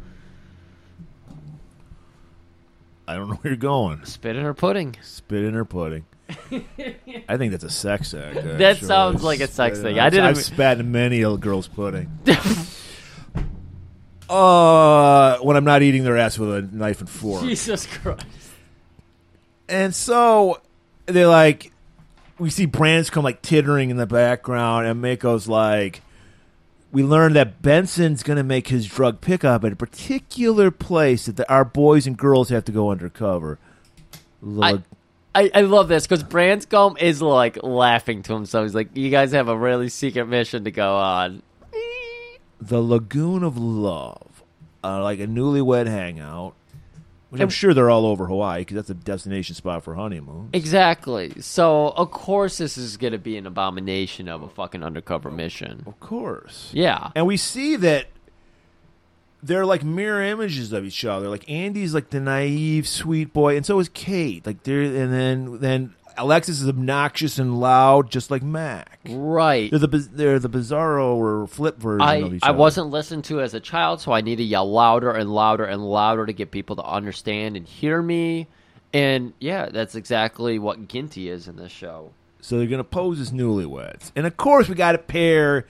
[3.08, 4.04] I don't know where you're going.
[4.06, 4.96] spit in her pudding.
[5.02, 6.06] Spit in her pudding.
[6.30, 8.36] I think that's a sex act.
[8.36, 8.88] That actually.
[8.88, 9.98] sounds like a sex thing.
[9.98, 12.12] I didn't I've even- spat in many a girl's pudding.
[14.30, 17.44] uh, when I'm not eating their ass with a knife and fork.
[17.44, 18.26] Jesus Christ.
[19.70, 20.62] And so
[21.06, 21.72] they're like,
[22.38, 26.02] we see Branscombe like tittering in the background, and Mako's like,
[26.98, 31.36] we learned that Benson's going to make his drug pickup at a particular place that
[31.36, 33.60] the, our boys and girls have to go undercover.
[34.42, 34.82] Look,
[35.36, 38.66] I, I love this because Branscombe is like laughing to himself.
[38.66, 41.44] He's like, "You guys have a really secret mission to go on."
[42.60, 44.42] the Lagoon of Love,
[44.84, 46.56] uh, like a newlywed hangout,
[47.30, 50.50] which I'm sure they're all over Hawaii because that's a destination spot for honeymoon.
[50.54, 51.42] Exactly.
[51.42, 55.84] So of course this is gonna be an abomination of a fucking undercover mission.
[55.86, 56.70] Of course.
[56.74, 57.12] Yeah.
[57.16, 58.08] And we see that
[59.44, 61.30] they're like mirror images of each other.
[61.30, 64.46] Like Andy's like the naive, sweet boy, and so is Kate.
[64.46, 69.00] Like they're and then then Alexis is obnoxious and loud, just like Mac.
[69.08, 69.70] Right.
[69.70, 72.58] They're the they're the bizarro or flip version of I each I other.
[72.58, 75.88] wasn't listened to as a child, so I need to yell louder and louder and
[75.88, 78.48] louder to get people to understand and hear me.
[78.94, 82.12] And yeah, that's exactly what Ginty is in this show.
[82.42, 85.66] So they're gonna pose as newlyweds, and of course we got to pair.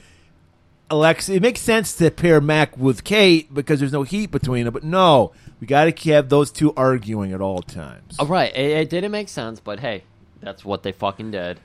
[0.90, 4.74] Alexis, it makes sense to pair Mac with Kate because there's no heat between them,
[4.74, 8.16] but no, we got to have those two arguing at all times.
[8.20, 10.04] All right, it, it didn't make sense, but hey,
[10.42, 11.60] that's what they fucking did.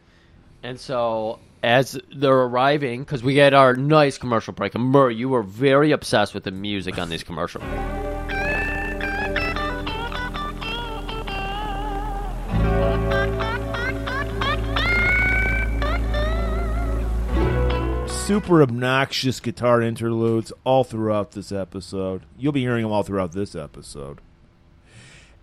[0.63, 5.29] And so, as they're arriving, because we get our nice commercial break, and Murray, you
[5.29, 7.65] were very obsessed with the music on these commercials.
[18.33, 22.23] super obnoxious guitar interludes all throughout this episode.
[22.39, 24.23] You'll be hearing them all throughout this episode.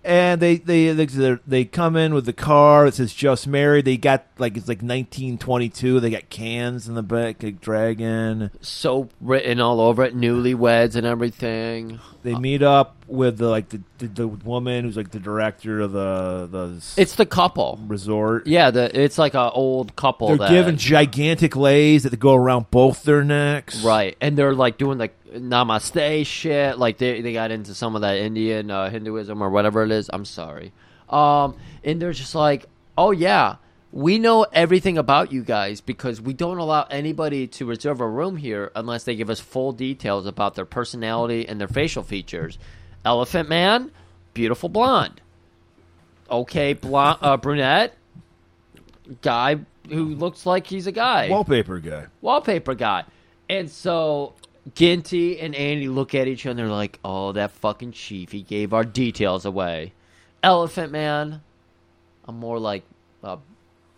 [0.04, 3.98] And they they they, they come in with the car that says "just married." They
[3.98, 6.00] got like it's like 1922.
[6.00, 8.52] They got cans in the back, like dragon.
[8.62, 12.00] Soap written all over it, newlyweds and everything.
[12.24, 15.92] They meet up with the like the, the, the woman who's like the director of
[15.92, 17.80] the the It's the couple.
[17.88, 18.48] resort.
[18.48, 20.28] Yeah, the it's like a old couple.
[20.30, 23.84] They're that, given gigantic leis that go around both their necks.
[23.84, 26.78] right, and they're like doing like namaste shit.
[26.78, 30.10] Like they they got into some of that Indian uh, Hinduism or whatever it is.
[30.14, 30.72] I'm sorry.
[31.10, 32.68] Um, and they're just like,
[32.98, 33.56] oh yeah,
[33.92, 38.38] we know everything about you guys because we don't allow anybody to reserve a room
[38.38, 42.60] here unless they give us full details about their personality and their facial features.
[43.06, 43.92] Elephant Man,
[44.34, 45.22] beautiful blonde.
[46.30, 47.96] Okay, blonde, uh, brunette,
[49.22, 49.60] guy
[49.90, 52.06] who looks like he's a guy Wallpaper guy.
[52.22, 53.06] wallpaper guy.
[53.50, 54.34] And so
[54.76, 58.32] Ginty and Andy look at each other they're like, oh, that fucking chief.
[58.32, 59.94] He gave our details away.
[60.44, 61.42] Elephant Man.
[62.26, 62.84] I'm more like
[63.24, 63.40] a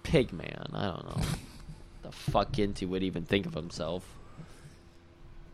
[0.03, 0.67] pig man.
[0.73, 1.23] I don't know.
[2.03, 4.05] the fuck Ginty would even think of himself.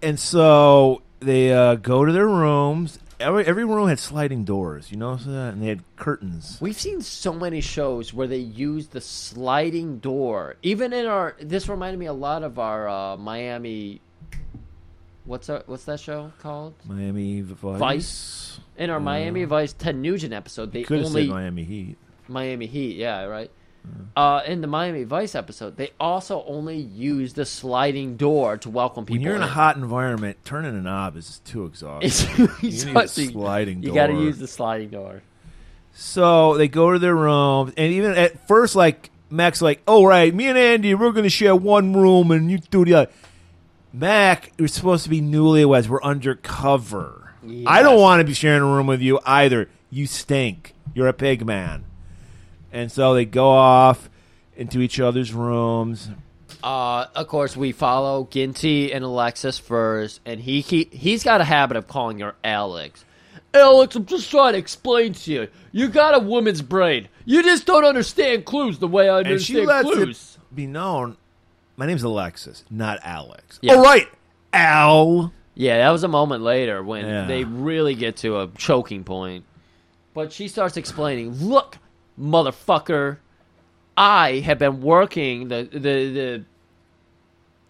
[0.02, 3.00] And so they uh, go to their rooms.
[3.20, 4.92] Every every room had sliding doors.
[4.92, 6.60] You know, and they had curtains.
[6.62, 10.56] We've seen so many shows where they use the sliding door.
[10.62, 14.02] Even in our, this reminded me a lot of our uh, Miami.
[15.26, 16.76] What's our, what's that show called?
[16.86, 17.80] Miami Vice.
[17.80, 18.60] Vice.
[18.78, 21.98] In our Miami Vice Ted Nugent episode, they Could have only said Miami Heat.
[22.28, 23.52] Miami Heat, yeah, right.
[24.16, 29.06] Uh, in the Miami Vice episode, they also only use the sliding door to welcome
[29.06, 29.18] people.
[29.18, 32.50] When you're in a hot environment, turning a knob is too exhausting.
[32.62, 33.90] You need a sliding door.
[33.90, 35.22] You got to use the sliding door.
[35.94, 40.34] So they go to their room, and even at first, like Mac's like, "All right,
[40.34, 43.12] me and Andy, we're going to share one room, and you do the other."
[43.94, 45.88] Mac, you're supposed to be newlyweds.
[45.88, 47.34] We're undercover.
[47.66, 49.70] I don't want to be sharing a room with you either.
[49.90, 50.74] You stink.
[50.94, 51.86] You're a pig man.
[52.72, 54.10] And so they go off
[54.56, 56.10] into each other's rooms.
[56.64, 61.44] Uh, of course, we follow Ginty and Alexis first, and he, he he's got a
[61.44, 63.06] habit of calling her Alex.
[63.54, 65.48] Alex, I'm just trying to explain to you.
[65.72, 67.08] You got a woman's brain.
[67.26, 70.38] You just don't understand clues the way I And she understand lets clues.
[70.52, 71.18] it be known.
[71.76, 73.60] My name's Alexis, not Alex.
[73.62, 73.76] Yeah.
[73.76, 74.08] All right,
[74.52, 75.32] Al.
[75.54, 77.26] Yeah, that was a moment later when Yeah.
[77.28, 79.46] they really get to a choking point.
[80.14, 81.78] But she starts explaining, "Look,
[82.20, 83.18] motherfucker,
[83.96, 86.44] I have been working the the the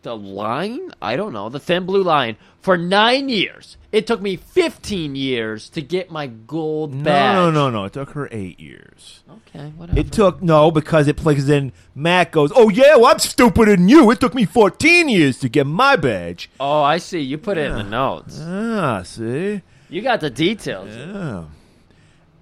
[0.03, 3.75] the line, I don't know, the thin blue line for 9 years.
[3.91, 7.79] It took me 15 years to get my gold No, badge." no, no, no.
[7.79, 7.85] No.
[7.85, 9.23] It took her eight years.
[9.47, 9.99] Okay, whatever.
[9.99, 11.73] It took no because it because in.
[11.95, 14.09] Matt goes, "Oh yeah, well I'm stupider than you.
[14.11, 17.19] It took me 14 years to get my badge." oh, I see.
[17.19, 18.39] You put it in the notes.
[18.41, 20.89] Ah, see, You got the details.
[20.95, 21.45] yeah.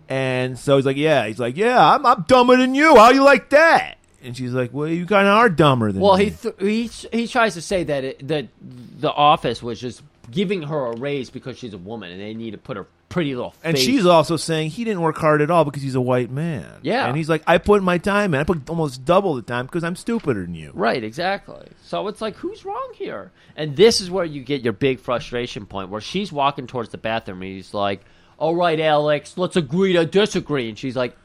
[0.09, 2.95] And so he's like, "Yeah." He's like, "Yeah, I'm I'm dumber than you.
[2.95, 6.17] How you like that?" And she's like, "Well, you kind of are dumber than." Well,
[6.17, 6.87] me." he th- he
[7.17, 11.29] he tries to say that it, that the office was just giving her a raise
[11.29, 13.53] because she's a woman, and they need to put her pretty little.
[13.63, 16.31] And face- she's also saying he didn't work hard at all because he's a white
[16.31, 16.65] man.
[16.81, 17.07] Yeah.
[17.07, 18.39] And he's like, I put my time in.
[18.39, 20.71] I put almost double the time because I'm stupider than you.
[20.73, 21.67] right, exactly.
[21.83, 23.31] So it's like, who's wrong here?
[23.55, 26.97] And this is where you get your big frustration point, where she's walking towards the
[26.97, 28.03] bathroom, and he's like,
[28.37, 31.15] "All right, Alex, let's agree to disagree," and she's like,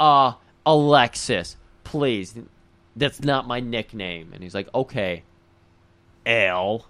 [0.00, 0.32] "Uh,
[0.64, 2.34] Alexis, please,
[2.94, 5.22] that's not my nickname," and he's like, "Okay,
[6.24, 6.86] L."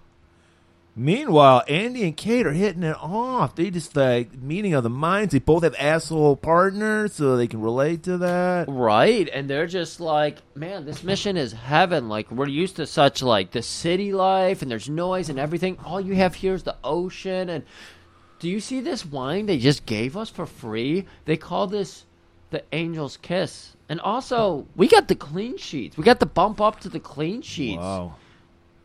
[0.99, 3.53] Meanwhile, Andy and Kate are hitting it off.
[3.53, 5.31] They just like meeting of the minds.
[5.31, 8.65] They both have asshole partners, so they can relate to that.
[8.67, 12.09] Right, and they're just like, man, this mission is heaven.
[12.09, 15.77] Like we're used to such like the city life, and there's noise and everything.
[15.85, 17.47] All you have here is the ocean.
[17.47, 17.63] And
[18.39, 21.05] do you see this wine they just gave us for free?
[21.25, 22.05] They call this
[22.49, 23.75] the Angel's Kiss.
[23.89, 25.97] And also, we got the clean sheets.
[25.97, 27.77] We got the bump up to the clean sheets.
[27.77, 28.15] Wow.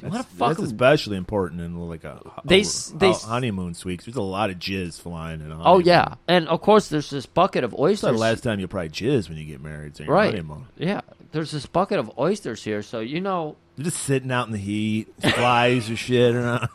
[0.01, 3.75] What That's, a fucking that's especially important in like a, They a- they a honeymoon
[3.75, 4.03] suite.
[4.05, 5.57] There's a lot of jizz flying in.
[5.61, 8.11] Oh yeah, and of course there's this bucket of oysters.
[8.11, 9.97] the last time you probably jizz when you get married.
[9.97, 10.31] So right?
[10.31, 10.67] honeymoon.
[10.77, 14.53] Yeah, there's this bucket of oysters here, so you know You're just sitting out in
[14.53, 15.07] the heat.
[15.21, 16.69] Flies or shit around.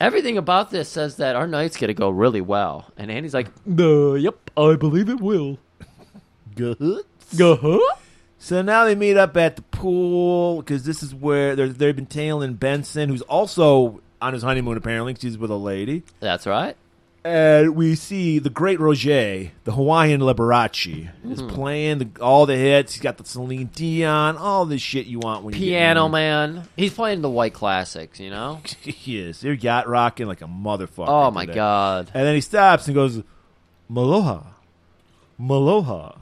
[0.00, 4.14] Everything about this says that our night's gonna go really well, and Andy's like, "Uh,
[4.14, 5.58] yep, I believe it will."
[6.56, 7.04] Good.
[7.40, 7.94] Uh-huh.
[8.38, 12.54] So now they meet up at the pool because this is where they've been tailing
[12.54, 15.14] Benson, who's also on his honeymoon apparently.
[15.14, 16.76] 'cause he's with a lady, That's right.
[17.24, 21.48] And we see the great Roger, the Hawaiian Liberace, is Hmm.
[21.48, 22.92] playing the, all the hits.
[22.94, 26.54] He's got the Celine Dion, all the shit you want when you Piano married.
[26.54, 26.68] man.
[26.76, 28.60] He's playing the white classics, you know.
[28.82, 29.40] he is.
[29.40, 31.08] They're yacht rocking like a motherfucker.
[31.08, 31.54] Oh my today.
[31.56, 32.10] god.
[32.12, 33.22] And then he stops and goes,
[33.88, 34.42] Maloha.
[35.38, 36.12] Maloha.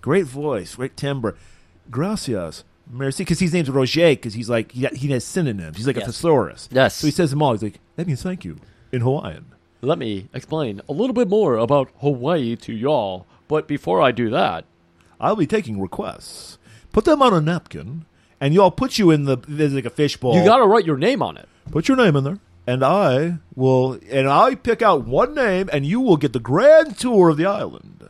[0.00, 1.34] Great voice, great timbre.
[1.90, 2.64] Gracias.
[2.90, 3.22] Merci.
[3.24, 5.76] Because his name's Roger, because he's like, he, he has synonyms.
[5.76, 6.08] He's like a Yes.
[6.08, 6.68] thesaurus.
[6.70, 6.96] Yes.
[6.96, 7.52] So he says them all.
[7.52, 8.58] He's like, that means thank you
[8.92, 9.46] in Hawaiian.
[9.84, 13.26] Let me explain a little bit more about Hawaii to y'all.
[13.48, 14.64] But before I do that,
[15.20, 16.58] I'll be taking requests.
[16.92, 18.06] Put them on a napkin,
[18.40, 20.36] and y'all put you in the, there's like a fishbowl.
[20.36, 21.48] you gotta write your name on it.
[21.70, 22.38] put your name in there.
[22.66, 26.98] And I will, and I pick out one name, and you will get the grand
[26.98, 28.08] tour of the island.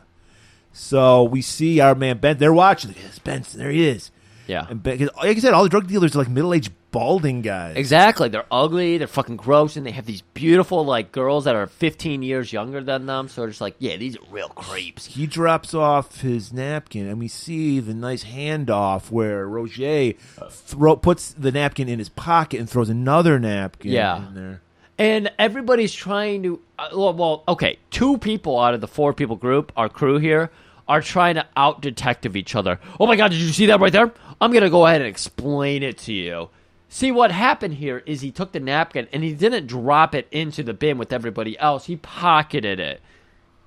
[0.71, 2.37] So we see our man Ben.
[2.37, 2.95] They're watching.
[3.01, 3.59] Yes, Benson.
[3.59, 4.11] There he is.
[4.47, 4.67] Yeah.
[4.69, 7.75] And ben, like I said, all the drug dealers are like middle-aged balding guys.
[7.75, 8.29] Exactly.
[8.29, 8.97] They're ugly.
[8.97, 12.81] They're fucking gross, and they have these beautiful like girls that are 15 years younger
[12.81, 13.27] than them.
[13.27, 15.05] So it's like, yeah, these are real creeps.
[15.05, 20.13] He drops off his napkin, and we see the nice handoff where Roger
[20.49, 24.27] throw, puts the napkin in his pocket and throws another napkin Yeah.
[24.29, 24.61] in there.
[24.97, 26.61] And everybody's trying to.
[26.79, 27.77] Uh, well, well, okay.
[27.91, 30.51] Two people out of the four people group, our crew here,
[30.87, 32.79] are trying to out detective each other.
[32.99, 34.13] Oh my god, did you see that right there?
[34.39, 36.47] I'm gonna go ahead and explain it to you.
[36.95, 40.63] See what happened here is he took the napkin and he didn't drop it into
[40.63, 41.87] the bin with everybody else.
[41.87, 43.01] He pocketed it,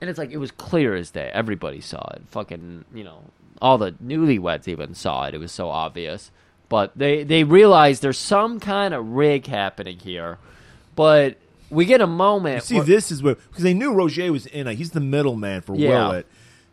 [0.00, 1.30] and it's like it was clear as day.
[1.34, 2.22] Everybody saw it.
[2.30, 3.24] Fucking, you know,
[3.60, 5.34] all the newlyweds even saw it.
[5.34, 6.30] It was so obvious.
[6.70, 10.38] But they they realized there's some kind of rig happening here.
[10.96, 11.36] But
[11.68, 12.62] we get a moment.
[12.62, 14.66] See, where- this is where because they knew Roger was in.
[14.68, 14.76] it.
[14.76, 16.08] He's the middleman for Yeah.
[16.08, 16.26] Willett,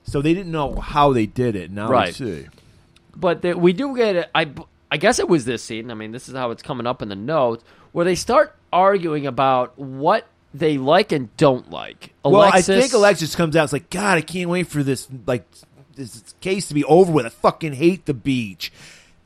[0.03, 1.69] so they didn't know how they did it.
[1.69, 2.17] Now Right.
[2.17, 2.47] we see.
[3.13, 4.29] but the, we do get it.
[4.33, 4.47] I
[4.91, 5.91] I guess it was this scene.
[5.91, 9.25] I mean, this is how it's coming up in the notes where they start arguing
[9.27, 12.13] about what they like and don't like.
[12.23, 13.65] Well, I Alexis, think Alexis comes out.
[13.65, 15.45] It's like God, I can't wait for this like
[15.95, 17.25] this case to be over with.
[17.25, 18.71] I fucking hate the beach.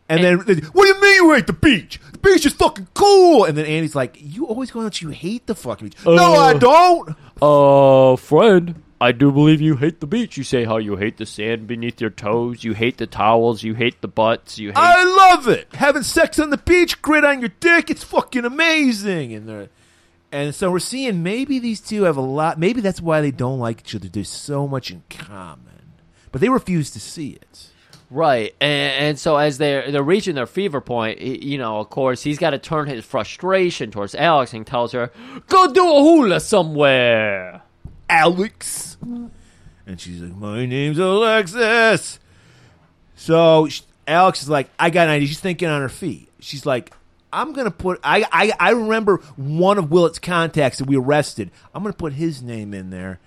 [0.08, 2.00] And, And- then, what do you mean you hate the beach?
[2.14, 3.44] The beach is fucking cool.
[3.46, 5.98] And then Andy's like, you always go out, you hate the fucking beach.
[6.06, 6.38] no, Uh.
[6.40, 7.16] I don't.
[7.42, 10.38] Uh, friend, I do believe you hate the beach.
[10.38, 12.64] You say how you hate the sand beneath your toes.
[12.64, 13.64] You hate the towels.
[13.64, 14.60] You hate the butts.
[14.60, 14.78] You hate.
[14.78, 15.68] I love it.
[15.74, 19.34] Having sex on the beach, grit on your dick, it's fucking amazing.
[19.34, 19.70] And they're,
[20.32, 22.60] and so we're seeing maybe these two have a lot.
[22.60, 24.10] Maybe that's why they don't like each other.
[24.10, 25.94] There's so much in common,
[26.32, 27.70] but they refuse to see it.
[28.12, 32.24] Right, and, and so as they're they're reaching their fever point, you know, of course,
[32.24, 35.12] he's got to turn his frustration towards Alex and tells her,
[35.48, 37.62] "Go do a hula somewhere."
[38.10, 38.98] Alex.
[39.02, 42.20] And she's like, My name's Alexis.
[43.16, 45.28] So sh- Alex is like, I got an idea.
[45.28, 46.30] She's thinking on her feet.
[46.40, 46.92] She's like,
[47.32, 51.52] I'm to put, I, I, I remember one of Willett's contacts that we arrested.
[51.74, 53.20] I'm to put his name in there.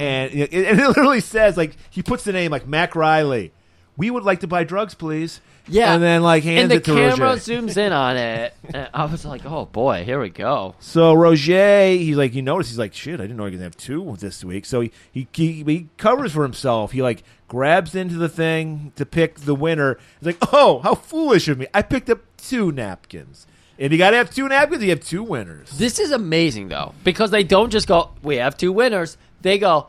[0.00, 3.52] And it, it literally says, like, he puts the name, like, Mac Riley.
[3.96, 5.40] We would like to buy drugs, please.
[5.66, 7.40] Yeah, And then, like, hands and the it to camera Roger.
[7.40, 8.54] zooms in on it.
[8.74, 12.68] And I was like, "Oh boy, here we go." So Roger, he's like, you notice,
[12.68, 14.66] he's like, shit, I didn't know I was gonna have two this week.
[14.66, 16.92] So he, he he he covers for himself.
[16.92, 19.96] He like grabs into the thing to pick the winner.
[20.20, 21.66] He's like, oh, how foolish of me!
[21.72, 23.46] I picked up two napkins,
[23.78, 24.82] and you got to have two napkins.
[24.82, 25.70] You have two winners.
[25.70, 29.86] This is amazing though, because they don't just go, "We have two winners." They go,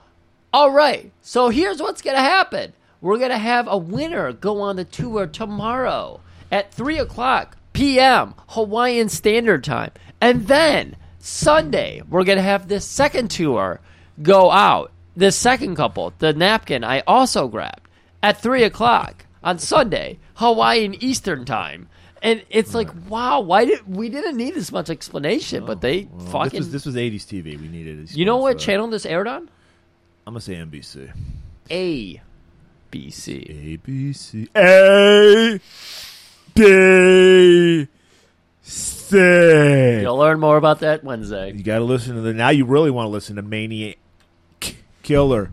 [0.53, 2.73] "All right, so here's what's gonna happen.
[3.05, 8.33] We're gonna have a winner go on the tour tomorrow at three o'clock p.m.
[8.47, 13.79] Hawaiian Standard Time, and then Sunday we're gonna have this second tour
[14.23, 14.91] go out.
[15.15, 17.87] The second couple, the napkin, I also grabbed
[18.23, 21.87] at three o'clock on Sunday, Hawaiian Eastern Time."
[22.23, 26.25] And it's like, wow, why did we didn't need as much explanation, but they Well,
[26.25, 26.49] fucking.
[26.49, 27.61] this was this was 80s TV.
[27.61, 28.15] We needed.
[28.15, 29.47] you know what channel this aired on?
[30.25, 31.11] I'm gonna say NBC.
[31.69, 32.21] A,
[32.91, 33.77] B, C.
[33.85, 34.49] ABC.
[34.55, 35.59] A
[36.53, 37.87] B
[38.61, 40.01] C.
[40.01, 41.51] You'll learn more about that Wednesday.
[41.53, 42.33] You got to listen to the.
[42.33, 43.97] Now you really want to listen to Maniac
[45.03, 45.51] Killer.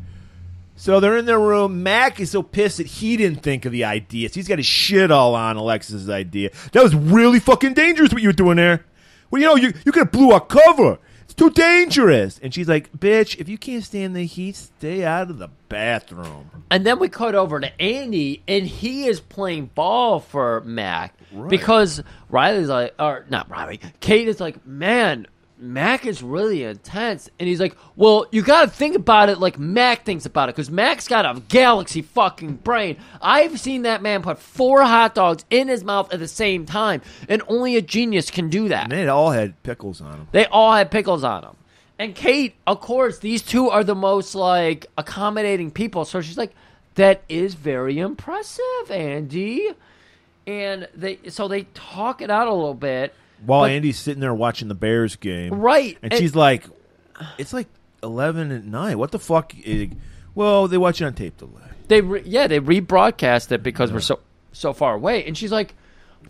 [0.76, 1.82] So they're in their room.
[1.82, 4.28] Mac is so pissed that he didn't think of the idea.
[4.28, 6.50] So he's got his shit all on Alexis's idea.
[6.72, 8.84] That was really fucking dangerous what you were doing there.
[9.30, 10.98] Well, you know, you, you could have blew our cover.
[11.24, 12.38] It's too dangerous.
[12.42, 16.50] And she's like, bitch, if you can't stand the heat, stay out of the bathroom.
[16.70, 21.48] And then we cut over to Andy, and he is playing ball for Mac Right.
[21.48, 25.26] because Riley's like, or not Riley, Kate is like, man,
[25.62, 27.30] Mac is really intense.
[27.38, 30.56] And he's like, well, you got to think about it like Mac thinks about it
[30.56, 32.96] because Mac's got a galaxy fucking brain.
[33.20, 37.00] I've seen that man put four hot dogs in his mouth at the same time,
[37.28, 38.84] and only a genius can do that.
[38.84, 40.28] And they all had pickles on them.
[40.32, 41.56] They all had pickles on them.
[41.98, 46.04] And Kate, of course, these two are the most like accommodating people.
[46.04, 46.52] So she's like,
[46.96, 49.70] "That is very impressive, Andy."
[50.44, 53.14] And they so they talk it out a little bit.
[53.44, 55.54] While But- Andy's sitting there watching the Bears game.
[55.54, 55.98] Right.
[56.02, 56.64] And And- she's like,
[57.38, 57.68] it's like
[58.02, 58.96] 11 at night.
[58.96, 59.52] What the fuck?
[59.64, 59.86] Eh,
[60.34, 61.62] Well, they watch it on tape delay.
[61.88, 64.20] They re- yeah, they rebroadcast it because we're so
[64.52, 65.24] so far away.
[65.24, 65.74] And she's like,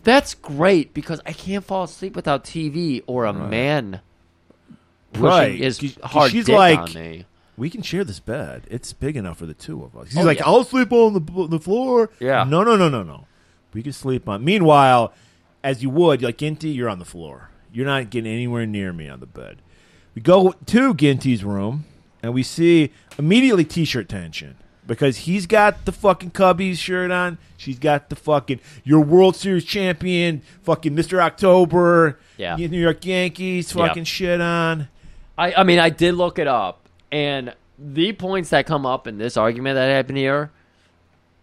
[0.03, 4.01] "That's great because I can't fall asleep without TV or a man
[5.13, 5.61] pushing Right.
[5.61, 8.63] 'cause hard she's dick like- on me." We can share this bed.
[8.71, 10.07] It's big enough for the two of us.
[10.07, 10.47] He's Oh, like, yeah.
[10.47, 12.09] I'll sleep on the the floor.
[12.19, 12.43] Yeah.
[12.45, 13.25] No, no, no, no, no.
[13.73, 14.43] We can sleep on.
[14.43, 15.13] Meanwhile,
[15.63, 17.49] as you would, like Ginty, you're on the floor.
[17.71, 19.57] You're not getting anywhere near me on the bed.
[20.15, 21.85] We go to Ginty's room
[22.21, 24.55] and we see immediately t-shirt tension
[24.85, 27.37] because he's got the fucking Cubbies shirt on.
[27.57, 31.19] She's got the fucking your World Series champion, fucking Mr.
[31.19, 32.55] October, Yeah.
[32.57, 34.89] New York Yankees, fucking shit on.
[35.37, 39.17] I, I mean, I did look it up, and the points that come up in
[39.17, 40.51] this argument that happened here,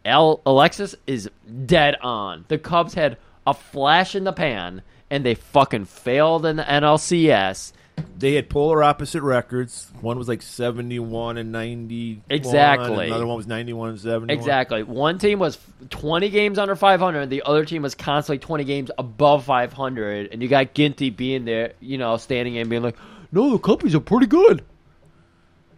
[0.05, 1.29] Al- Alexis is
[1.67, 2.45] dead on.
[2.49, 3.17] The Cubs had
[3.51, 7.73] a flash in the pan, and they fucking failed in the NLCS.
[8.19, 9.91] they had polar opposite records.
[10.01, 12.23] One was like seventy-one and ninety.
[12.31, 13.07] Exactly.
[13.09, 14.33] Another one was ninety-one and seventy.
[14.33, 14.83] Exactly.
[14.83, 15.59] One team was
[15.91, 17.29] 20 games under 500.
[17.29, 20.29] The other team was constantly 20 games above 500.
[20.33, 22.97] And you got Ginty being there, you know, standing and being like,
[23.33, 24.65] no, the Cubbies are pretty good.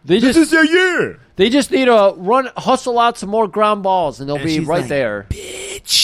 [0.05, 3.47] They This just is their year, They just need to run, hustle out some more
[3.47, 5.27] ground balls, and they'll And be right like, there.
[5.29, 6.02] bitch.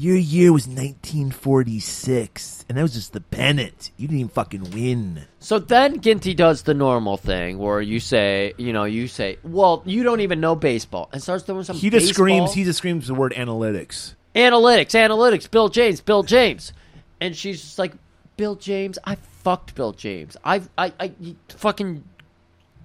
[0.00, 3.90] Your year was nineteen forty-six, and that was just the pennant.
[3.98, 5.26] You didn't even fucking win.
[5.40, 9.82] So then Ginty does the normal thing where you say, you know, you say, "Well,
[9.84, 11.76] you don't even know baseball," and starts doing some.
[11.76, 12.54] He just baseball- screams.
[12.54, 14.14] He just screams the word analytics.
[14.34, 15.50] analytics, analytics.
[15.50, 16.72] Bill James, Bill James,
[17.20, 17.92] and she's just like,
[18.38, 20.34] "Bill James, I fucked Bill James.
[20.42, 21.12] I, I, I
[21.48, 22.04] fucking."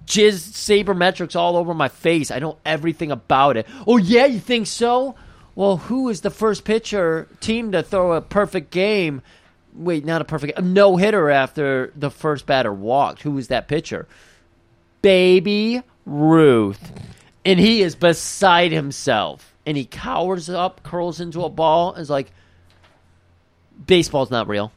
[0.06, 2.30] Jizz sabermetrics all over my face.
[2.30, 3.66] I know everything about it.
[3.88, 5.16] Oh yeah, you think so?
[5.56, 9.22] Well, who is the first pitcher team to throw a perfect game?
[9.74, 13.22] Wait, not a perfect a no hitter after the first batter walked.
[13.22, 14.06] Who was that pitcher?
[15.02, 16.92] Baby Ruth.
[17.44, 19.54] And he is beside himself.
[19.64, 22.30] And he cowers up, curls into a ball, and is like,
[23.86, 24.72] baseball's not real.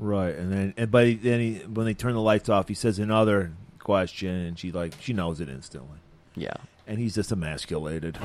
[0.00, 2.74] Right, and then and but he, then he, when they turn the lights off, he
[2.74, 5.98] says another question, and she like she knows it instantly,
[6.36, 6.54] Yeah
[6.88, 8.18] and he's just emasculated.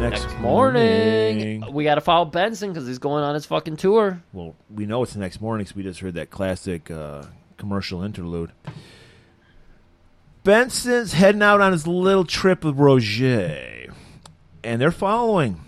[0.00, 4.22] Next, morning, morning, we got to follow Benson because he's going on his fucking tour.
[4.32, 7.24] Well, we know it's the next morning because we just heard that classic uh,
[7.58, 8.50] commercial interlude.
[10.42, 13.92] Benson's heading out on his little trip with Roger,
[14.64, 15.60] and they're following.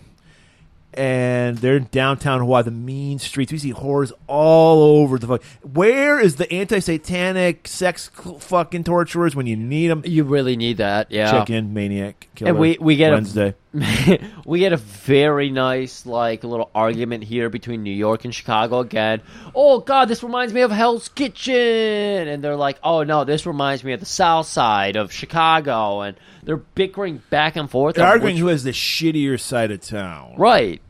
[0.97, 3.51] And they're in downtown Hawaii, the mean streets.
[3.51, 5.43] We see whores all over the fuck.
[5.63, 10.03] Where is the anti-satanic sex cl- fucking torturers when you need them?
[10.05, 11.31] You really need that, yeah.
[11.33, 12.51] Check in, maniac killer.
[12.51, 13.55] And we- we get a- Wednesday.
[14.47, 19.21] we get a very nice like little argument here between New York and Chicago again.
[19.53, 21.55] Oh God, this reminds me of Hell's Kitchen,
[22.29, 26.17] and they're like, oh no, this reminds me of the South Side of Chicago, and
[26.45, 27.97] they're bickering back and forth.
[27.97, 30.35] They're arguing which- who has the shittier side of town.
[30.39, 30.81] right,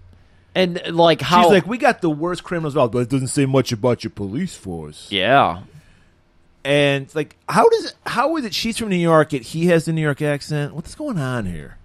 [0.54, 3.46] and like how She's like, we got the worst criminals out, but it doesn't say
[3.46, 5.08] much about your police force.
[5.10, 5.62] yeah,
[6.64, 9.84] And it's like, how does how is it she's from New York and he has
[9.84, 10.74] the New York accent?
[10.74, 11.78] What's going on here?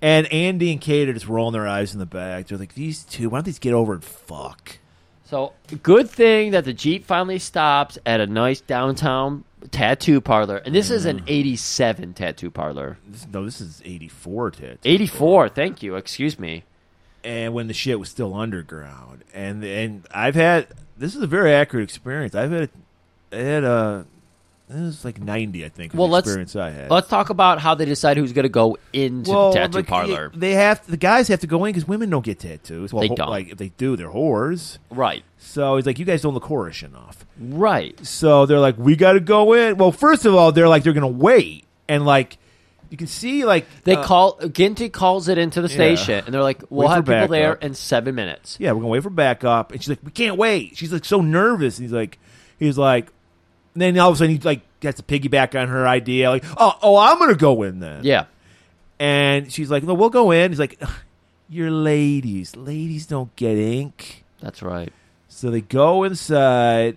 [0.00, 2.46] And Andy and Kate are just rolling their eyes in the back.
[2.46, 4.78] They're like, these two, why don't these get over and fuck?
[5.24, 5.52] So
[5.82, 10.90] good thing that the Jeep finally stops at a nice downtown tattoo parlor, and this
[10.90, 12.96] is an '87 tattoo parlor.
[13.06, 14.78] This, no, this is eighty four tit.
[14.84, 15.96] '84, thank you.
[15.96, 16.62] Excuse me.
[17.24, 21.52] And when the shit was still underground, and and I've had this is a very
[21.52, 22.34] accurate experience.
[22.34, 22.70] I've had
[23.32, 24.06] I had a
[24.68, 25.94] this is like ninety, I think.
[25.94, 26.90] Well, the let's I had.
[26.90, 30.30] let's talk about how they decide who's going to go into well, the tattoo parlor.
[30.34, 32.92] They have the guys have to go in because women don't get tattoos.
[32.92, 33.30] Well, They don't.
[33.30, 34.78] Like if they do, they're whores.
[34.90, 37.24] Right, So he's like, you guys don't look whorish enough.
[37.40, 37.98] right.
[38.06, 39.76] So they're like, we got to go in.
[39.78, 42.37] Well, first of all, they're like, they're going to wait, and like,
[42.90, 46.42] you can see like They uh, call Ginty calls it into the station, and they're
[46.42, 49.72] like, "We'll Wait have people there in seven minutes." Yeah, we're gonna wait for backup,
[49.72, 50.76] and she's like, we can't wait.
[50.76, 52.18] She's like so nervous, and he's like,
[52.58, 53.12] he's like,
[53.74, 56.44] and then all of a sudden he like gets to piggyback on her idea, like,
[56.56, 58.04] oh, oh, I'm gonna go in then.
[58.04, 58.24] Yeah,
[58.98, 60.50] and she's like, no, we'll go in.
[60.50, 60.90] He's like, "Ugh,
[61.48, 62.56] you're ladies.
[62.56, 64.24] Ladies don't get ink.
[64.40, 64.92] that's right.
[65.28, 66.96] So they go inside,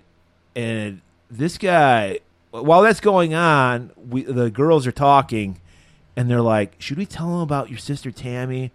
[0.56, 2.20] and this guy,
[2.52, 5.60] while that's going on, we, the girls are talking,
[6.16, 8.72] and they're like, "Should we tell them about your sister Tammy?"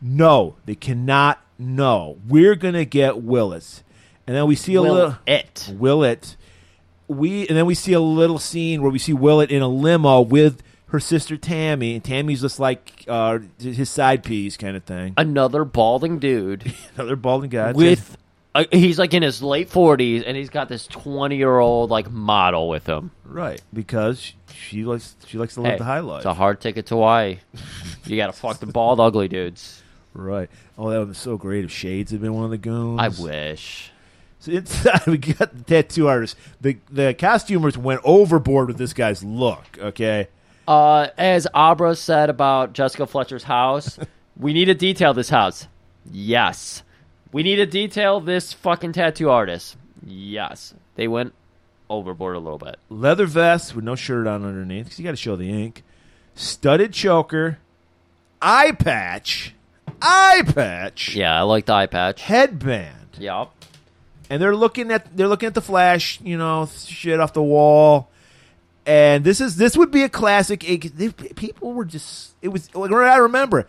[0.00, 1.40] No, they cannot.
[1.58, 3.82] No, we're gonna get Willis,
[4.26, 5.70] and then we see a Will little it?
[5.72, 6.36] Willet.
[7.06, 10.20] We and then we see a little scene where we see Willet in a limo
[10.20, 15.14] with her sister Tammy, and Tammy's just like uh, his side piece kind of thing.
[15.16, 18.16] Another balding dude Another balding guy with.
[18.54, 22.86] Uh, he's like in his late forties, and he's got this twenty-year-old like model with
[22.86, 23.10] him.
[23.24, 26.18] Right, because she, she likes she likes to live Hey, the high life.
[26.18, 27.38] It's a hard ticket to Hawaii.
[28.04, 29.82] you got to fuck the bald, ugly dudes.
[30.12, 30.48] right.
[30.78, 33.00] Oh, that would be so great if Shades had been one of the goons.
[33.00, 33.90] I wish.
[34.40, 36.36] So inside, we got the tattoo artist.
[36.60, 39.64] The the costumers went overboard with this guy's look.
[39.78, 40.28] Okay,
[40.68, 43.98] Uh, as Abra said about Jessica Fletcher's house,
[44.36, 45.66] we need to detail this house.
[46.12, 46.82] Yes.
[47.34, 49.76] We need to detail this fucking tattoo artist.
[50.06, 50.72] Yes.
[50.94, 51.34] They went
[51.90, 52.76] overboard a little bit.
[52.88, 55.82] leather vest with no shirt on underneath because you got to show the ink.
[56.36, 57.58] Studded choker,
[58.40, 59.54] eye patch,
[60.00, 62.22] eye patch, Yeah, I like the eye patch.
[62.22, 63.16] headband.
[63.18, 63.50] Yep.
[64.30, 68.08] and they're looking at they're looking at the flash, you know, shit off the wall.
[68.86, 70.68] And this is this would be a classic.
[70.68, 72.74] it- they- people were just it was.
[72.74, 73.66] Like, I remember,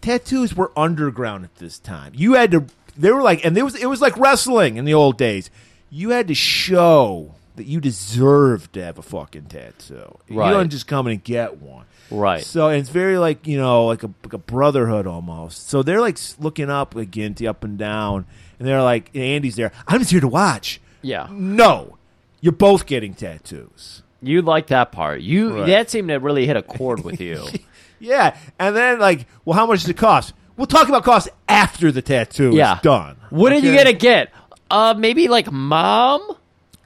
[0.00, 2.12] tattoos were underground at this time.
[2.14, 2.64] You had to.
[2.98, 5.50] They were like, and it was it was like wrestling in the old days.
[5.90, 10.18] You had to show that you deserved to have a fucking tattoo.
[10.28, 10.48] Right.
[10.48, 11.86] You don't just come in and get one.
[12.10, 12.42] Right.
[12.44, 15.68] So and it's very like you know like a, like a brotherhood almost.
[15.68, 18.26] So they're like looking up like Ginty up and down,
[18.58, 19.72] and they're like Andy's there.
[19.86, 20.80] I'm just here to watch.
[21.02, 21.28] Yeah.
[21.30, 21.96] No,
[22.40, 24.02] you're both getting tattoos.
[24.20, 25.20] You like that part.
[25.20, 25.66] You Right.
[25.68, 27.46] that seemed to really hit a chord with you.
[28.00, 30.32] Yeah, and then like, well, how much does it cost?
[30.58, 32.76] We'll talk about cost after the tattoo yeah.
[32.76, 33.16] is done.
[33.30, 33.78] What are you Okay?
[33.84, 34.32] gonna get?
[34.70, 36.36] Uh maybe like mom?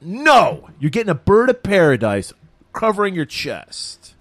[0.01, 2.33] No, you're getting a bird of paradise
[2.73, 4.15] covering your chest.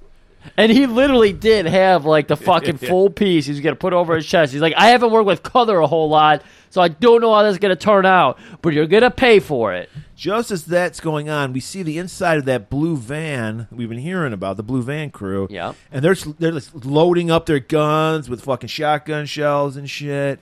[0.57, 4.25] And he literally did have like the fucking full piece he's gonna put over his
[4.25, 4.53] chest.
[4.53, 7.43] He's like, I haven't worked with color a whole lot, so I don't know how
[7.43, 9.89] this is gonna turn out, but you're gonna pay for it.
[10.15, 13.97] Just as that's going on, we see the inside of that blue van we've been
[13.97, 15.47] hearing about, the blue van crew.
[15.49, 15.73] Yeah.
[15.91, 20.39] And they're they're just loading up their guns with fucking shotgun shells and shit.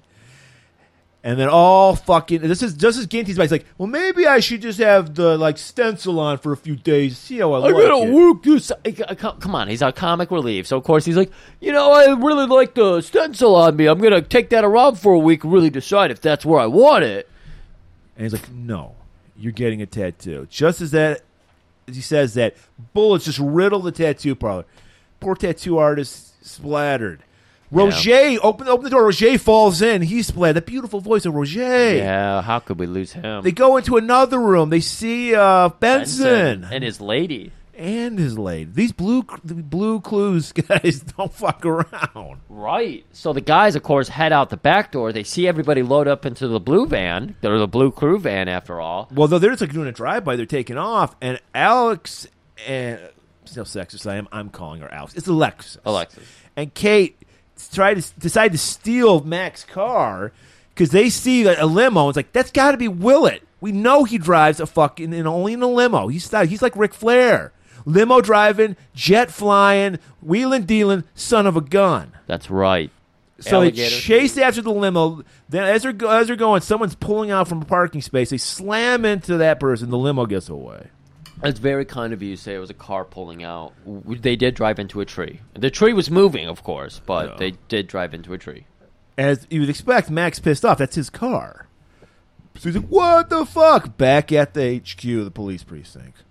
[1.22, 3.44] And then all fucking this is just as Ginty's back.
[3.44, 6.78] He's like, well, maybe I should just have the like stencil on for a few
[6.78, 8.14] days, see how I, I like gotta it.
[8.14, 8.72] work this.
[8.86, 11.74] I got- come come on, he's our comic relief, so of course he's like, you
[11.74, 13.88] know, I really like the stencil on me.
[13.88, 16.68] I'm gonna take that around for a week, and really decide if that's where I
[16.68, 17.30] want it.
[18.16, 18.96] And he's like, no,
[19.38, 20.48] you're getting a tattoo.
[20.50, 21.20] Just as that,
[21.88, 22.56] as he says that,
[22.94, 24.64] bullets just riddle the tattoo parlor.
[25.20, 27.24] Poor tattoo artist splattered.
[27.72, 29.06] Roger, open open the door.
[29.06, 30.02] Roger falls in.
[30.02, 30.56] He's split.
[30.56, 31.96] The beautiful voice of Roger.
[31.96, 33.44] Yeah, how could we lose him?
[33.44, 34.70] They go into another room.
[34.70, 37.52] They see uh, Benson, and his lady.
[37.76, 38.70] and his lady.
[38.74, 42.42] These blue blue clues guys don't fuck around.
[42.50, 43.06] Right.
[43.14, 45.14] So the guys, of course, head out the back door.
[45.14, 47.36] They see everybody load up into the blue van.
[47.42, 49.10] They're the blue crew van, after all.
[49.14, 52.28] Well, though they're just like doing a drive by, they're taking off, and Alex
[52.68, 53.00] and
[53.46, 54.28] still sexist I am.
[54.32, 55.16] I'm calling her Alex.
[55.16, 55.78] It's Alexis.
[55.86, 56.24] Alexis.
[56.56, 57.16] and Kate
[57.68, 60.32] try to decide to steal Mac's car
[60.74, 62.10] because they see a, a limo.
[62.10, 63.44] It's like that's got to be Willett.
[63.62, 66.08] We know he drives a fucking and only in a limo.
[66.08, 67.52] He's not, he's like Ric Flair,
[67.86, 72.14] limo driving, jet flying, wheeling dealing, son of a gun.
[72.28, 72.92] That's right.
[73.40, 73.90] So Alligator.
[73.90, 75.24] they chase after the limo.
[75.48, 78.30] Then as they're as they're going, someone's pulling out from a parking space.
[78.30, 79.90] They slam into that person.
[79.90, 80.88] The limo gets away.
[81.44, 83.74] It's very kind of you to say it was a car pulling out.
[83.86, 85.40] W- They did drive into a tree.
[85.54, 87.36] The tree was moving, of course, but Yeah.
[87.38, 88.66] they did drive into a tree.
[89.18, 90.78] As you would expect, Mac's pissed off.
[90.80, 91.68] That's his car.
[92.58, 96.24] So he's like, "What the fuck?" Back at the HQ, the police precinct.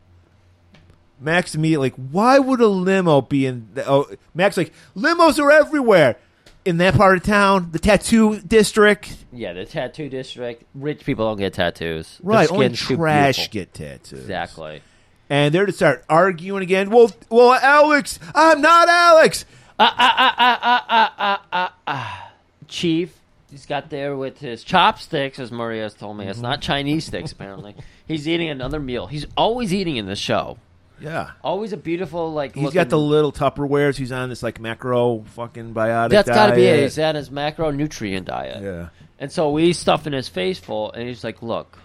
[1.21, 5.51] Mac's immediately like, "Why would a limo be in?" The, oh, Mac's like, "Limos are
[5.51, 6.17] everywhere
[6.65, 9.17] in that part of town, the tattoo district.
[9.33, 10.65] Yeah, the tattoo district.
[10.75, 12.19] Rich people don't get tattoos.
[12.23, 14.21] Right, only trash get tattoos.
[14.21, 14.83] Exactly.
[15.31, 16.91] And they're to start arguing again.
[16.91, 19.45] Well, well, Alex, I'm not Alex.
[19.79, 22.31] Ah, ah, ah, ah, ah, ah, ah, ah.
[22.66, 23.14] Chief,
[23.51, 26.26] he's got there with his chopsticks, as has told me.
[26.26, 27.74] It's not Chinese sticks, apparently.
[28.07, 29.07] He's eating another meal.
[29.07, 30.59] He's always eating in the show.
[31.01, 31.31] Yeah.
[31.45, 32.55] Always a beautiful, like.
[32.55, 33.97] He's got the looking- little Tupperwares.
[33.97, 36.11] He's on this like macro fucking biotic.
[36.11, 36.72] That's got to be it.
[36.72, 36.83] diet.
[36.85, 38.62] He's on his macronutrient diet.
[38.62, 38.89] Yeah.
[39.20, 41.79] And so we stuffing his face full, and he's like, "Look,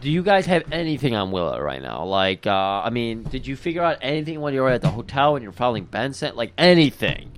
[0.00, 2.04] do you guys have anything on Willow right now?
[2.04, 2.50] Like, uh,
[2.84, 5.52] I mean, did you figure out anything when you were at the hotel when you're
[5.52, 6.36] following Benson?
[6.36, 7.32] Like anything?"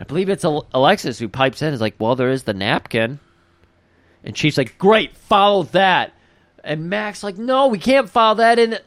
[0.00, 1.74] I believe it's Alexis who pipes in.
[1.74, 3.18] Is like, "Well, there is the napkin,"
[4.22, 6.12] and Chief's like, "Great, follow that."
[6.62, 8.80] And Mac's like, "No, we can't follow that." And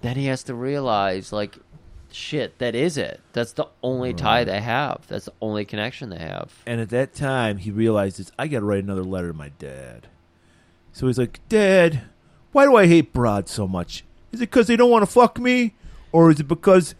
[0.00, 1.56] then he has to realize, like,
[2.12, 3.20] shit, that is it.
[3.32, 5.06] That's the only tie they have.
[5.08, 6.52] That's the only connection they have.
[6.66, 10.08] And at that time, he realizes I got to write another letter to my dad.
[10.98, 12.02] So he's like, Dad,
[12.50, 14.02] why do I hate broads so much?
[14.32, 15.76] Is it because they don't want to fuck me,
[16.10, 16.96] or is it because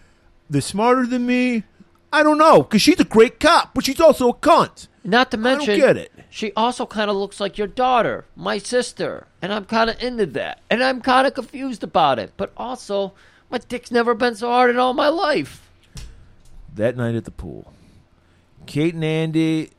[0.48, 1.64] they're smarter than me?
[2.12, 2.62] I don't know.
[2.62, 4.86] Because she's a great cop, but she's also a cunt.
[5.02, 6.12] Not to mention, I don't get it.
[6.30, 10.26] she also kind of looks like your daughter, my sister, and I'm kind of into
[10.26, 12.34] that, and I'm kind of confused about it.
[12.36, 13.14] But also,
[13.50, 15.68] my dick's never been so hard in all my life.
[16.72, 17.72] That night at the pool,
[18.64, 19.70] Kate and Andy,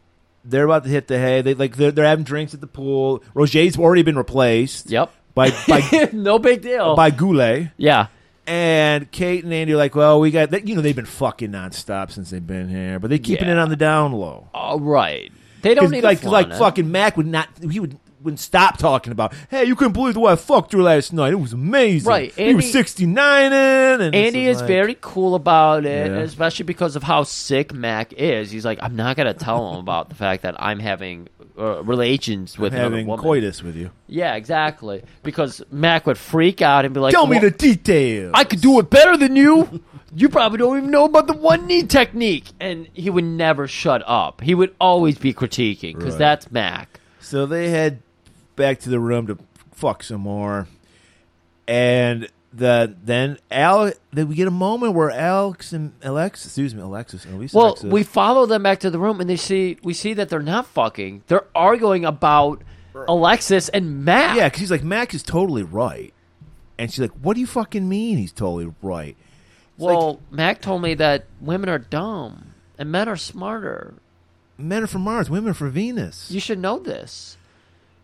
[0.49, 1.41] they're about to hit the hay.
[1.41, 3.23] They like they're, they're having drinks at the pool.
[3.33, 4.89] Roger's already been replaced.
[4.89, 5.11] Yep.
[5.35, 6.95] By by no big deal.
[6.95, 7.71] by Goulet.
[7.77, 8.07] yeah.
[8.47, 10.67] And Kate and Andy are like, well, we got that.
[10.67, 13.53] You know, they've been fucking nonstop since they've been here, but they're keeping Yeah.
[13.53, 14.49] it on the down low.
[14.55, 15.31] All right.
[15.61, 16.55] They don't need like, like it.
[16.55, 17.47] fucking Mac would not.
[17.69, 19.33] He would wouldn't stop talking about.
[19.49, 21.31] Hey, you couldn't believe the way I fucked her last night.
[21.33, 22.09] It was amazing.
[22.09, 26.11] Right, he was Andy- sixty nine in, and Andy is like- very cool about it,
[26.11, 26.17] Yeah.
[26.19, 28.51] especially because of how sick Mac is.
[28.51, 32.57] He's like, I'm not gonna tell him about the fact that I'm having uh, relations
[32.57, 33.21] with another having woman.
[33.23, 33.91] coitus with you.
[34.07, 35.03] Yeah, exactly.
[35.23, 38.31] Because Mac would freak out and be like, Tell me the details.
[38.33, 39.81] I could do it better than you.
[40.15, 44.01] You probably don't even know about the one knee technique." And he would never shut
[44.07, 44.41] up.
[44.41, 46.19] He would always be critiquing because Right.
[46.19, 46.99] that's Mac.
[47.19, 48.01] So they head
[48.59, 49.37] back to the room to
[49.71, 50.67] fuck some more,
[51.67, 53.91] and the then Al.
[54.11, 57.39] Then we get a moment where Alex and Alexis, excuse me, Alexis, and.
[57.53, 60.29] Well, Alexis- we follow them back to the room, and they see we see that
[60.29, 61.23] they're not fucking.
[61.27, 62.61] They're arguing about
[63.07, 64.35] Alexis and Mac.
[64.35, 66.13] yeah, because he's like Mac is totally right,
[66.77, 68.17] and she's like, "What do you fucking mean?
[68.17, 69.15] He's totally right."
[69.75, 73.93] It's like, Well, Mac told me that women are dumb and men are smarter.
[74.57, 76.29] men are from Mars, women are from Venus.
[76.29, 77.37] You should know this.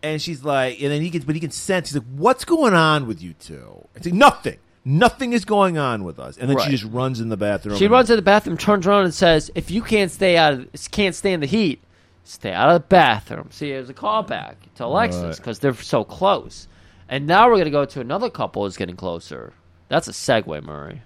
[0.06, 1.90] And she's like, and then he gets, but he can sense.
[1.90, 3.88] He's like, "What's going on with you two?
[3.96, 4.58] It's like nothing.
[4.88, 6.38] Nothing is going on with us.
[6.38, 6.66] And then Right.
[6.66, 7.76] she just runs in the bathroom.
[7.78, 10.54] She and- runs to the bathroom, turns around, and says, "If you can't stay out,
[10.54, 11.82] of, can't stand the heat,
[12.24, 15.36] stay out of the bathroom." See, there's a callback to Alexis Right.
[15.38, 16.68] because they're so close.
[17.10, 19.54] And now we're gonna go to another couple who's getting closer.
[19.90, 21.02] That's a segue, Murray.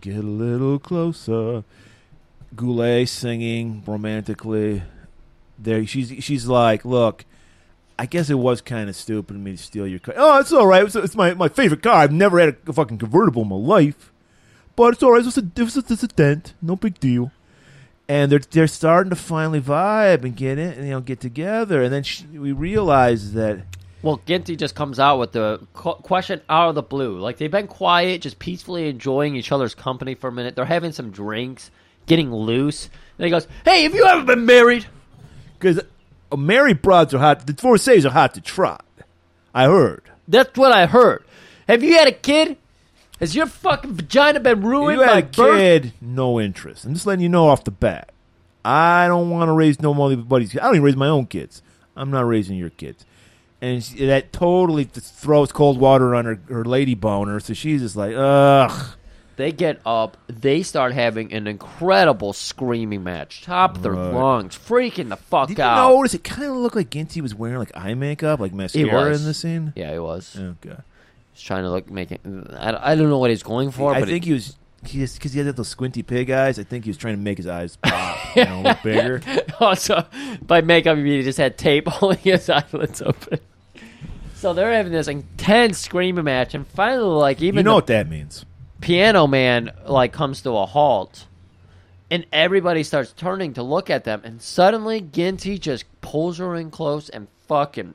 [0.00, 1.64] Get a little closer.
[2.56, 4.82] Goulet singing romantically.
[5.58, 7.24] There, she's she's like, look,
[8.00, 10.14] I guess it was kind of stupid of me to steal your car.
[10.16, 10.82] Oh, it's all right.
[10.84, 11.96] It's, it's my, my favorite car.
[11.96, 14.10] I've never had a, fucking convertible in my life,
[14.74, 15.18] but it's all right.
[15.24, 16.54] It's just a, it's just, it's a dent.
[16.62, 17.30] No big deal.
[18.08, 21.82] And they're they're starting to finally vibe and get in, and you know, get together.
[21.82, 23.64] And then she, we realize that
[24.02, 27.18] Well, Ginty just comes out with the question out of the blue.
[27.18, 30.56] Like they've been quiet, just peacefully enjoying each other's company for a minute.
[30.56, 31.70] They're having some drinks.
[32.06, 32.88] getting loose.
[33.18, 34.86] And he goes, "Hey, have you ever been married?"
[35.58, 35.80] Because
[36.36, 37.46] married broads are hot.
[37.46, 38.84] The divorcees are hot to trot.
[39.54, 40.02] I heard.
[40.28, 41.24] That's what I heard.
[41.68, 42.56] Have you had a kid?
[43.18, 45.58] Has your fucking vagina been ruined you had by a birth?
[45.58, 46.84] kid, no interest.
[46.84, 48.12] I'm just letting you know off the bat.
[48.64, 50.56] I don't want to raise no more buddies.
[50.56, 51.62] I don't even raise my own kids.
[51.96, 53.04] I'm not raising your kids.
[53.60, 57.40] And she, that totally throws cold water on her, her lady boner.
[57.40, 58.96] So she's just like, ugh.
[59.40, 60.18] They get up.
[60.26, 64.12] They start having an incredible screaming match, top of their Right.
[64.12, 65.88] lungs, freaking the fuck Did you out.
[65.88, 69.22] notice it kind of looked like Ginty was wearing like eye makeup, like mascara was.
[69.22, 69.72] in the scene?
[69.74, 70.36] Yeah, he was.
[70.38, 70.76] Okay.
[71.32, 72.20] He's trying to look, make it.
[72.54, 75.38] I, I don't know what he's going for, I but think he was because he,
[75.40, 76.58] had those squinty pig eyes.
[76.58, 79.22] I think he was trying to make his eyes pop, you know, look bigger.
[79.60, 80.04] also
[80.46, 83.38] by makeup, you mean he just had tape holding his eyelids open.
[84.34, 87.86] So they're having this intense screaming match, and finally, like even You know the what
[87.86, 88.44] that means?
[88.80, 91.26] Piano man like comes to a halt,
[92.10, 96.70] and everybody starts turning to look at them, and suddenly Ginty just pulls her in
[96.70, 97.94] close and fucking.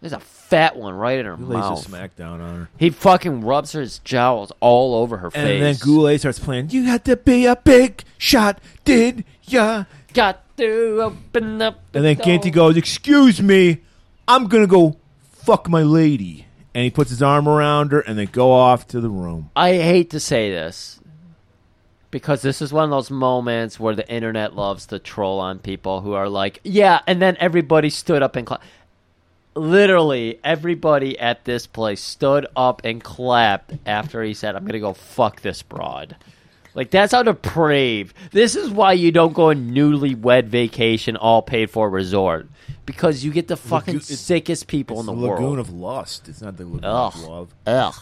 [0.00, 1.78] There's a fat one right in her He lays a mouth.
[1.84, 2.68] smack down on her.
[2.76, 5.40] He fucking rubs his jowls all over her face.
[5.40, 6.70] And then Goulet starts playing.
[6.70, 9.84] You had to be a big shot, did ya?
[10.12, 11.80] got to open up.
[11.92, 12.24] the And then door.
[12.26, 13.80] Ginty goes, "Excuse me,
[14.28, 14.96] I'm gonna go
[15.30, 19.00] fuck my lady." And he puts his arm around her, and they go off to
[19.00, 19.50] the room.
[19.54, 21.00] I hate to say this
[22.10, 26.02] because this is one of those moments where the internet loves to troll on people
[26.02, 28.64] who are like, yeah, and then everybody stood up and clapped.
[29.54, 34.94] Literally, everybody at this place stood up and clapped after he said, I'm to go
[34.94, 36.16] fuck this broad.
[36.74, 38.16] Like, that's how depraved.
[38.30, 42.46] This is why you don't go on newlywed vacation, all paid for resort.
[42.84, 45.38] Because you get the fucking it's- sickest people in the world.
[45.38, 46.28] the lagoon of lust.
[46.28, 47.12] It's not the lagoon Ugh.
[47.14, 47.54] of love.
[47.66, 47.94] Ugh.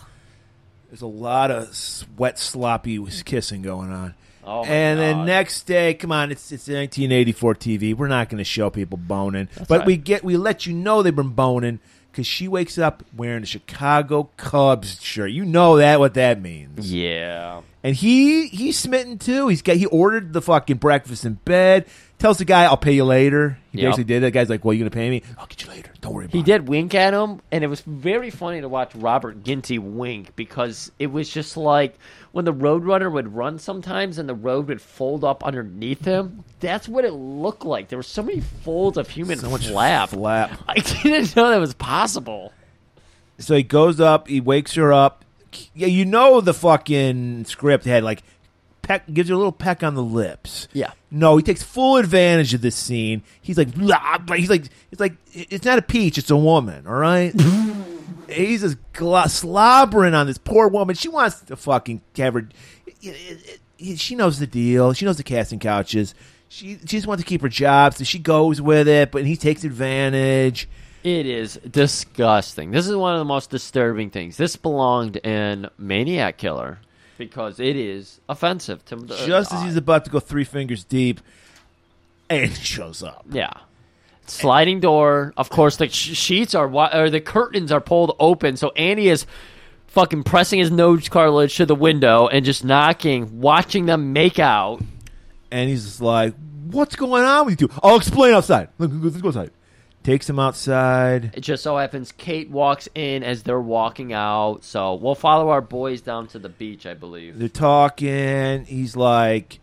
[0.89, 4.15] There's a lot of sweat, sloppy kissing going on.
[4.43, 5.27] Oh, my and then God.
[5.27, 7.95] next day, come on, it's it's 1984 TV.
[7.95, 9.87] We're not going to show people boning, but right.
[9.87, 11.79] we get we let you know they've been boning
[12.11, 15.31] because she wakes up wearing a Chicago Cubs shirt.
[15.31, 16.93] You know that what that means.
[16.93, 17.61] Yeah.
[17.85, 19.49] And he he's smitten too.
[19.49, 21.87] He's got he ordered the fucking breakfast in bed.
[22.21, 23.89] Tells the guy, "I'll pay you later." He Yep.
[23.89, 24.23] basically did.
[24.23, 25.23] That guy's like, "Well, you gonna pay me?
[25.39, 25.91] I'll get you later.
[26.01, 28.69] Don't worry about He it." did wink at him, and it was very funny to
[28.69, 31.99] watch Robert Ginty wink because it was just like
[32.33, 36.45] when the Roadrunner would run sometimes and the road would fold up underneath him.
[36.61, 37.89] That's what it looked like.
[37.89, 40.11] There were so many folds of human So much flap.
[40.11, 40.61] flap.
[40.69, 42.53] I didn't know that was possible.
[43.39, 45.25] So he goes up, he wakes her up.
[45.75, 48.23] Yeah, you know the fucking script had like
[48.91, 50.67] peck gives her a little peck on the lips.
[50.73, 50.91] Yeah.
[51.13, 53.23] No, he takes full advantage of this scene.
[53.41, 56.89] He's like, "Blah," blah." he's like, it's like it's not a peach, it's a woman.
[56.89, 57.33] All right.
[58.29, 60.97] he's just gl- slobbering on this poor woman.
[60.97, 62.49] She wants to fucking have her.
[63.95, 64.93] She knows the deal.
[64.93, 66.17] She knows the casting couches.
[66.49, 69.13] She, she just wants to keep her job, so she goes with it.
[69.13, 70.69] But he takes advantage.
[71.05, 72.73] It is disgusting.
[72.73, 74.37] This is one of the most disturbing things.
[74.37, 76.81] This belonged in Maniac Killer
[77.21, 80.83] because it is offensive to the just as uh, he's about to go three fingers
[80.83, 81.21] deep,
[82.29, 83.25] and shows up.
[83.31, 83.53] Yeah.
[84.27, 85.33] Sliding door.
[85.37, 89.09] Of course, the sh- sheets are wi- or the curtains are pulled open, so Andy
[89.09, 89.27] is
[89.89, 94.81] fucking pressing his nose cartilage to the window and just knocking, watching them make out.
[95.51, 96.35] And he's just like,
[96.71, 97.75] "What's going on with you two?
[97.83, 98.69] I'll explain outside.
[98.79, 99.51] Look, Let's go outside."
[100.03, 101.33] Takes him outside.
[101.35, 105.61] It just so happens Kate walks in as they're walking out, so we'll follow our
[105.61, 107.39] boys down to the beach, I believe.
[107.39, 108.65] They're talking.
[108.65, 109.61] He's like,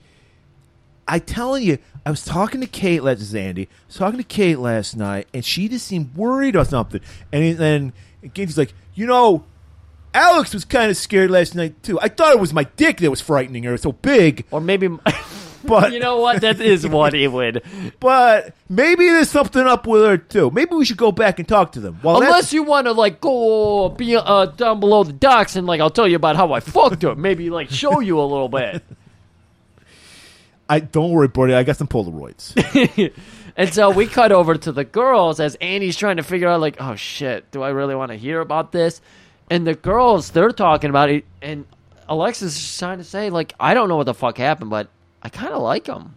[1.07, 3.01] "I telling you, I was talking to Kate.
[3.01, 3.63] last is Andy.
[3.63, 7.01] I was talking to Kate last night, and she just seemed worried or something."
[7.33, 7.93] And he- then
[8.35, 9.43] he's like, "You know."
[10.13, 11.99] Alex was kind of scared last night too.
[11.99, 13.75] I thought it was my dick that was frightening her.
[13.75, 14.87] It's so big, Or maybe,
[15.67, 16.41] but you know what?
[16.41, 17.63] That is what it would.
[17.99, 20.49] But maybe there's something up with her too.
[20.51, 21.99] Maybe we should go back and talk to them.
[22.03, 25.81] Well, Unless you want to like go be uh, down below the docks and like
[25.81, 27.15] I'll tell you about how I fucked her.
[27.15, 28.83] Maybe like show you a little bit.
[30.69, 31.53] I don't worry, Brody.
[31.53, 32.53] I got some Polaroids.
[33.57, 36.77] And so we cut over to the girls as Andy's trying to figure out, like,
[36.79, 39.01] oh shit, do I really want to hear about this?
[39.49, 41.65] And the girls, they're talking about it, and
[42.07, 44.89] Alexis is trying to say, like, I don't know what the fuck happened, but
[45.23, 46.15] I kind of like him.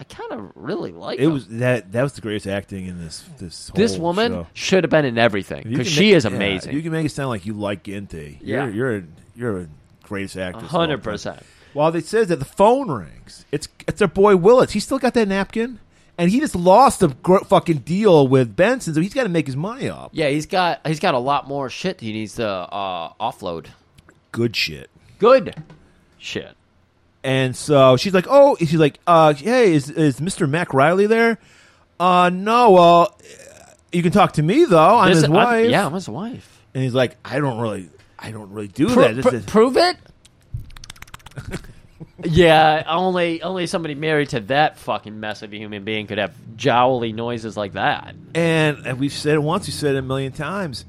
[0.00, 1.32] I kind of really like it him.
[1.34, 4.46] was that that was the greatest acting in this this this woman show.
[4.54, 6.74] should have been in everything because she make- is yeah, amazing.
[6.74, 8.38] you can make it sound like you like Ginty.
[8.42, 8.64] Yeah.
[8.66, 9.02] you're you're a,
[9.36, 9.68] you're a
[10.04, 11.42] greatest all hundred percent.
[11.74, 13.44] Well, they says that the phone rings.
[13.52, 14.72] It's it's their boy Willits.
[14.72, 15.78] He's still got that napkin,
[16.16, 19.46] and he just lost a gr- fucking deal with Benson, so he's got to make
[19.46, 20.10] his money up.
[20.12, 23.66] Yeah, he's got he's got a lot more shit he needs to uh, offload.
[24.32, 24.88] Good shit.
[25.18, 25.54] Good
[26.18, 26.56] shit.
[27.22, 30.48] And so she's like, "Oh," she's like, uh, "Hey, is is Mr.
[30.48, 31.38] Mac Riley there?"
[31.98, 32.70] Uh, no.
[32.70, 33.18] Well,
[33.92, 34.98] you can talk to me though.
[34.98, 35.70] I'm This- his I'm- wife.
[35.70, 36.62] yeah, I'm his wife.
[36.74, 39.44] And he's like, "I don't really, I don't really do Pro- that." This pro- is-
[39.44, 39.96] prove it.
[42.24, 46.32] yeah, only only somebody married to that fucking mess of a human being could have
[46.56, 48.14] jowly noises like that.
[48.34, 50.84] And, and we've said it once, We've said it a million times.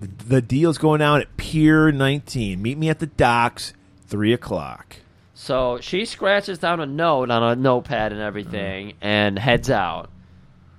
[0.00, 2.60] The, the deal's going out at Pier 19.
[2.60, 3.72] Meet me at the docks,
[4.08, 4.96] 3 o'clock.
[5.38, 8.96] So she scratches down a note on a notepad and everything, uh-huh.
[9.02, 10.08] and heads out.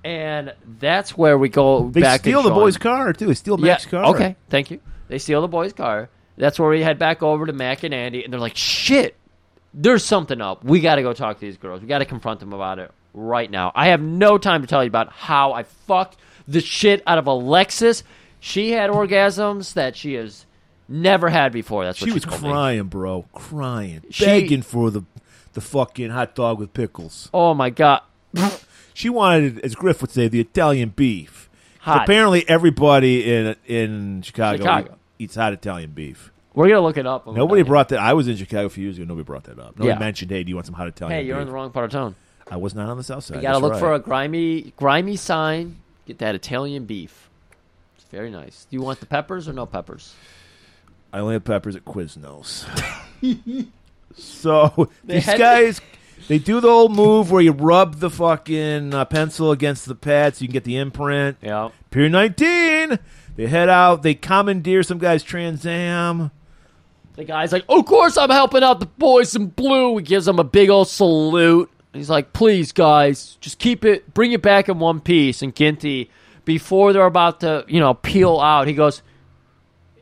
[0.03, 1.93] And that's where we go back.
[1.93, 2.19] They back.
[2.21, 3.27] steal and the Sean- boy's car, too.
[3.27, 4.05] They steal Mac's car.
[4.05, 4.79] Okay, thank you.
[5.09, 6.09] They steal the boy's car.
[6.37, 9.15] That's where we head back over to Mac and Andy, and they're like, "Shit,
[9.75, 10.63] there's something up.
[10.63, 11.81] We got to go talk to these girls.
[11.81, 14.83] We got to confront them about it right now." I have no time to tell
[14.83, 18.03] you about how I fucked the shit out of Alexis.
[18.39, 20.46] She had orgasms that she has
[20.87, 21.85] never had before.
[21.85, 22.49] That's what She was told me.
[22.49, 23.25] crying, bro.
[23.33, 24.01] Crying.
[24.09, 25.03] She- begging for the,
[25.53, 27.29] the fucking hot dog with pickles.
[27.33, 28.01] Oh my god.
[28.93, 31.51] She wanted, as Griff would say, the Italian beef.
[31.85, 34.95] Apparently, everybody in in Chicago, Chicago.
[35.19, 36.31] eats hot Italian beef.
[36.55, 37.27] We're gonna look it up.
[37.27, 37.99] Nobody brought that.
[37.99, 39.05] I was in Chicago a few years ago.
[39.05, 39.77] Nobody brought that up.
[39.77, 39.99] Nobody Yeah.
[39.99, 41.41] mentioned, "Hey, do you want some hot Italian?" Hey, you're beef?
[41.43, 42.15] in the wrong part of town.
[42.49, 43.35] I was not on the south side.
[43.35, 43.79] You gotta That's look right.
[43.79, 45.75] for a grimy, grimy sign.
[46.07, 47.29] Get that Italian beef.
[47.97, 48.65] It's very nice.
[48.67, 50.15] Do you want the peppers or no peppers?
[51.11, 52.65] I only have peppers at Quiznos.
[54.15, 55.81] so these had- guys,
[56.27, 60.35] they do the old move where you rub the fucking uh, pencil against the pad
[60.35, 61.37] so you can get the imprint.
[61.41, 61.69] Yeah.
[61.91, 62.99] Pier 19.
[63.35, 64.03] They head out.
[64.03, 66.31] They commandeer some guy's Trans Am.
[67.15, 70.37] The guy's like, "Of course I'm helping out the boys in blue." He gives them
[70.39, 71.69] a big old salute.
[71.93, 76.11] He's like, "Please, guys, just keep it, bring it back in one piece." And Ginty,
[76.45, 79.01] before they're about to, you know, peel out, he goes,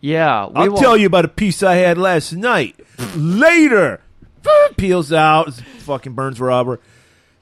[0.06, 2.76] "Yeah, we I'll won't- tell you about a piece I had last night.
[3.16, 4.02] Later.
[4.78, 5.54] Peels out.
[5.54, 6.80] Fucking burns rubber.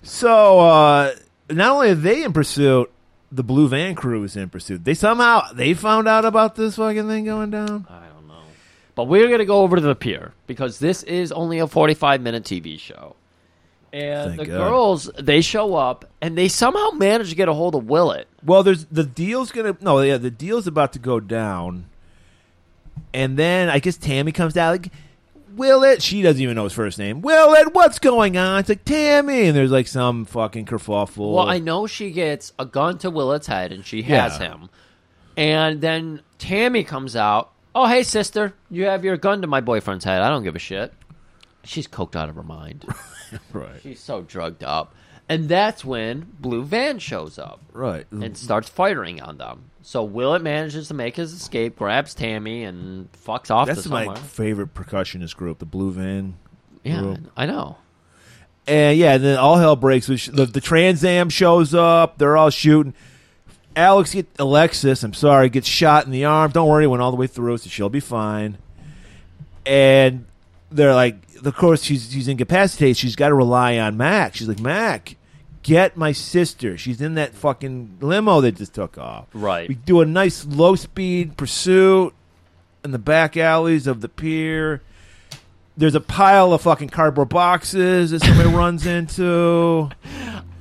[0.01, 1.11] So, uh,
[1.49, 2.89] not only are they in pursuit,
[3.31, 4.83] the blue van crew is in pursuit.
[4.85, 7.85] They somehow, they found out about this fucking thing going down.
[7.89, 8.43] I don't know.
[8.95, 12.21] But we're going to go over to the pier because this is only a 45
[12.21, 13.15] minute TV show.
[13.91, 14.57] And Thank the God.
[14.69, 18.27] girls, they show up and they somehow manage to get a hold of Willet.
[18.43, 21.85] Well, there's the deal's gonna no, yeah, the deal's about to go down,
[23.13, 24.91] and then I guess Tammy comes down like,
[25.55, 26.01] Willet.
[26.01, 27.21] She doesn't even know his first name.
[27.21, 28.59] Willet, what's going on?
[28.61, 31.33] It's like Tammy, and there's like some fucking kerfuffle.
[31.35, 34.47] Well, I know she gets a gun to Willet's head and she has Yeah.
[34.53, 34.69] him.
[35.37, 37.51] And then Tammy comes out.
[37.75, 40.21] Oh, hey, sister, you have your gun to my boyfriend's head.
[40.21, 40.93] I don't give a shit.
[41.63, 42.85] She's coked out of her mind.
[43.53, 44.93] right, She's so drugged up.
[45.29, 47.61] And that's when Blue Van shows up.
[47.71, 48.05] right.
[48.11, 49.71] and starts firing on them.
[49.85, 54.05] So Willet manages to make his escape, grabs Tammy, and fucks off That's to my
[54.05, 54.23] somewhere.
[54.23, 56.35] favorite percussionist group, the Blue Van.
[56.85, 57.19] yeah, group.
[57.35, 57.77] I know.
[58.65, 60.07] And yeah, then all hell breaks.
[60.07, 60.27] loose.
[60.27, 62.17] The, the Trans Am shows up.
[62.17, 62.93] They're all shooting.
[63.75, 66.51] Alex, get Alexis, I'm sorry, gets shot in the arm.
[66.51, 68.57] Don't worry, it went all the way through, so she'll be fine.
[69.65, 70.25] And
[70.71, 72.97] they're like, of course, she's she's incapacitated.
[72.97, 74.35] She's got to rely on Mac.
[74.35, 75.15] She's like, Mac,
[75.63, 76.77] get my sister.
[76.77, 79.27] She's in that fucking limo that just took off.
[79.33, 79.67] Right.
[79.67, 82.13] We do a nice low speed pursuit
[82.83, 84.81] in the back alleys of the pier.
[85.75, 89.89] There's a pile of fucking cardboard boxes that somebody runs into.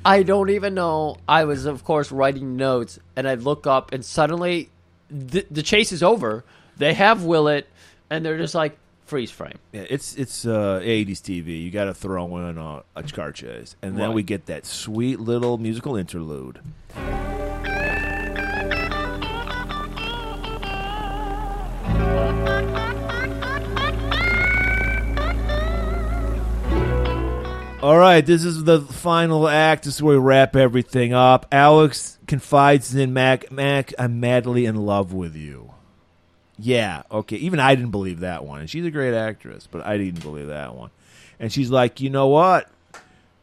[0.04, 1.16] I don't even know.
[1.28, 4.70] I was, of course, writing notes, and I look up, and suddenly
[5.10, 6.44] the, the chase is over.
[6.76, 7.68] They have Willet,
[8.08, 8.78] and they're just like
[9.12, 9.58] freeze frame.
[9.72, 11.62] Yeah, it's it's uh, 80s TV.
[11.62, 14.14] You got to throw in a, a car chase, and then Right.
[14.14, 16.60] we get that sweet little musical interlude.
[27.82, 29.84] All right, this is the final act.
[29.84, 31.46] This is where we wrap everything up.
[31.50, 33.50] Alex confides in Mac.
[33.50, 35.71] Mac, I'm madly in love with you.
[36.64, 37.36] Yeah, okay.
[37.38, 38.60] Even I didn't believe that one.
[38.60, 40.90] And she's a great actress, but I didn't believe that one.
[41.40, 42.68] And she's like, you know what?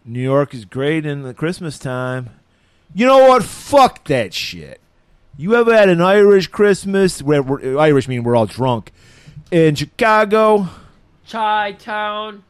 [0.06, 2.30] New York is great in the Christmas time.
[2.96, 3.44] You know what?
[3.44, 4.80] Fuck that shit.
[5.38, 8.94] You ever had an Irish Christmas where we're, Irish mean we're all drunk
[9.52, 10.70] in Chicago?
[11.30, 12.44] Chi Town.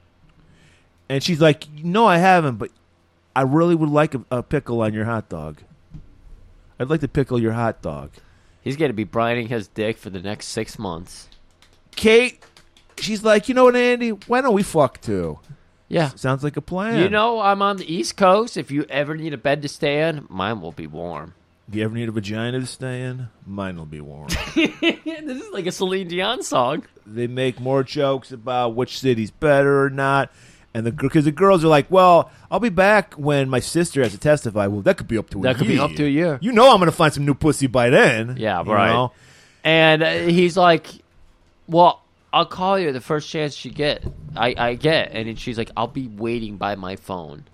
[1.09, 2.69] And she's like, no, I haven't, but
[3.35, 5.63] I really would like a, a pickle on your hot dog.
[6.79, 8.11] I'd like to pickle your hot dog.
[8.61, 11.29] He's going to be brining his dick for the next six months.
[11.95, 12.43] Kate,
[12.97, 14.09] she's like, you know what, Andy?
[14.09, 15.39] Why don't we fuck too?
[15.87, 16.09] Yeah.
[16.09, 16.99] Sounds like a plan.
[16.99, 18.57] You know, I'm on the East Coast.
[18.57, 21.33] If you ever need a bed to stay in, mine will be warm.
[21.69, 23.29] Do you ever need a vagina to stay in?
[23.45, 24.29] Mine will be warm.
[24.55, 26.83] this is like a Celine Dion song.
[27.05, 30.31] they make more jokes about which city's better or not.
[30.73, 34.11] And the because the girls are like, well, I'll be back when my sister has
[34.11, 34.67] to testify.
[34.67, 35.81] Well, that could be up to a That could be year.
[35.81, 36.37] up to a year.
[36.41, 38.35] You know, I'm going to find some new pussy by then.
[38.37, 38.91] Yeah, you right.
[38.91, 39.11] know?
[39.63, 40.87] And uh, he's like,
[41.67, 42.01] "Well,
[42.31, 44.03] I'll call you the first chance she get.
[44.35, 47.45] I I get." And then she's like, "I'll be waiting by my phone,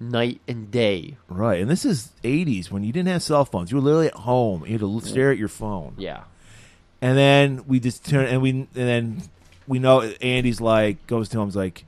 [0.00, 3.70] night and day." Right, and this is '80s when you didn't have cell phones.
[3.70, 4.64] You were literally at home.
[4.66, 5.94] You had to stare at your phone.
[5.96, 6.22] Yeah,
[7.00, 9.22] And then we just turn, and we, and then
[9.68, 11.84] we know Andy's like goes to him, is like,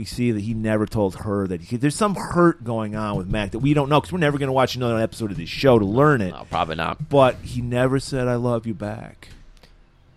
[0.00, 3.28] we see that he never told her that he, there's some hurt going on with
[3.28, 5.50] Mac that we don't know because we're never going to watch another episode of this
[5.50, 6.30] show to learn it.
[6.30, 7.10] no, probably not.
[7.10, 9.28] But he never said "I love you" back.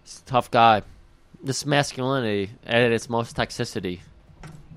[0.05, 0.83] He's a tough guy.
[1.43, 3.99] This masculinity at its most toxicity.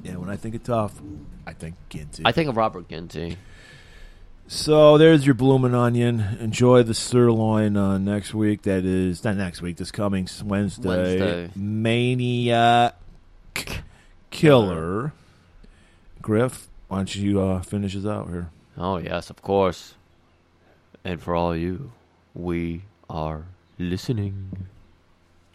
[0.03, 1.01] Yeah, when I think of tough,
[1.47, 2.25] I think Ginty.
[2.25, 3.37] I think of Robert Ginty.
[4.49, 6.19] So there's your blooming onion.
[6.41, 8.63] Enjoy the sirloin uh, next week.
[8.63, 9.77] That is not next week.
[9.77, 10.89] This coming Wednesday.
[10.89, 11.51] Wednesday.
[11.55, 12.97] Maniac
[14.31, 15.13] Killer.
[16.23, 18.51] Griff, why don't you uh, finish us out here?
[18.77, 19.95] Oh yes, of course.
[21.05, 21.93] And for all you,
[22.35, 23.47] we are
[23.79, 24.67] listening.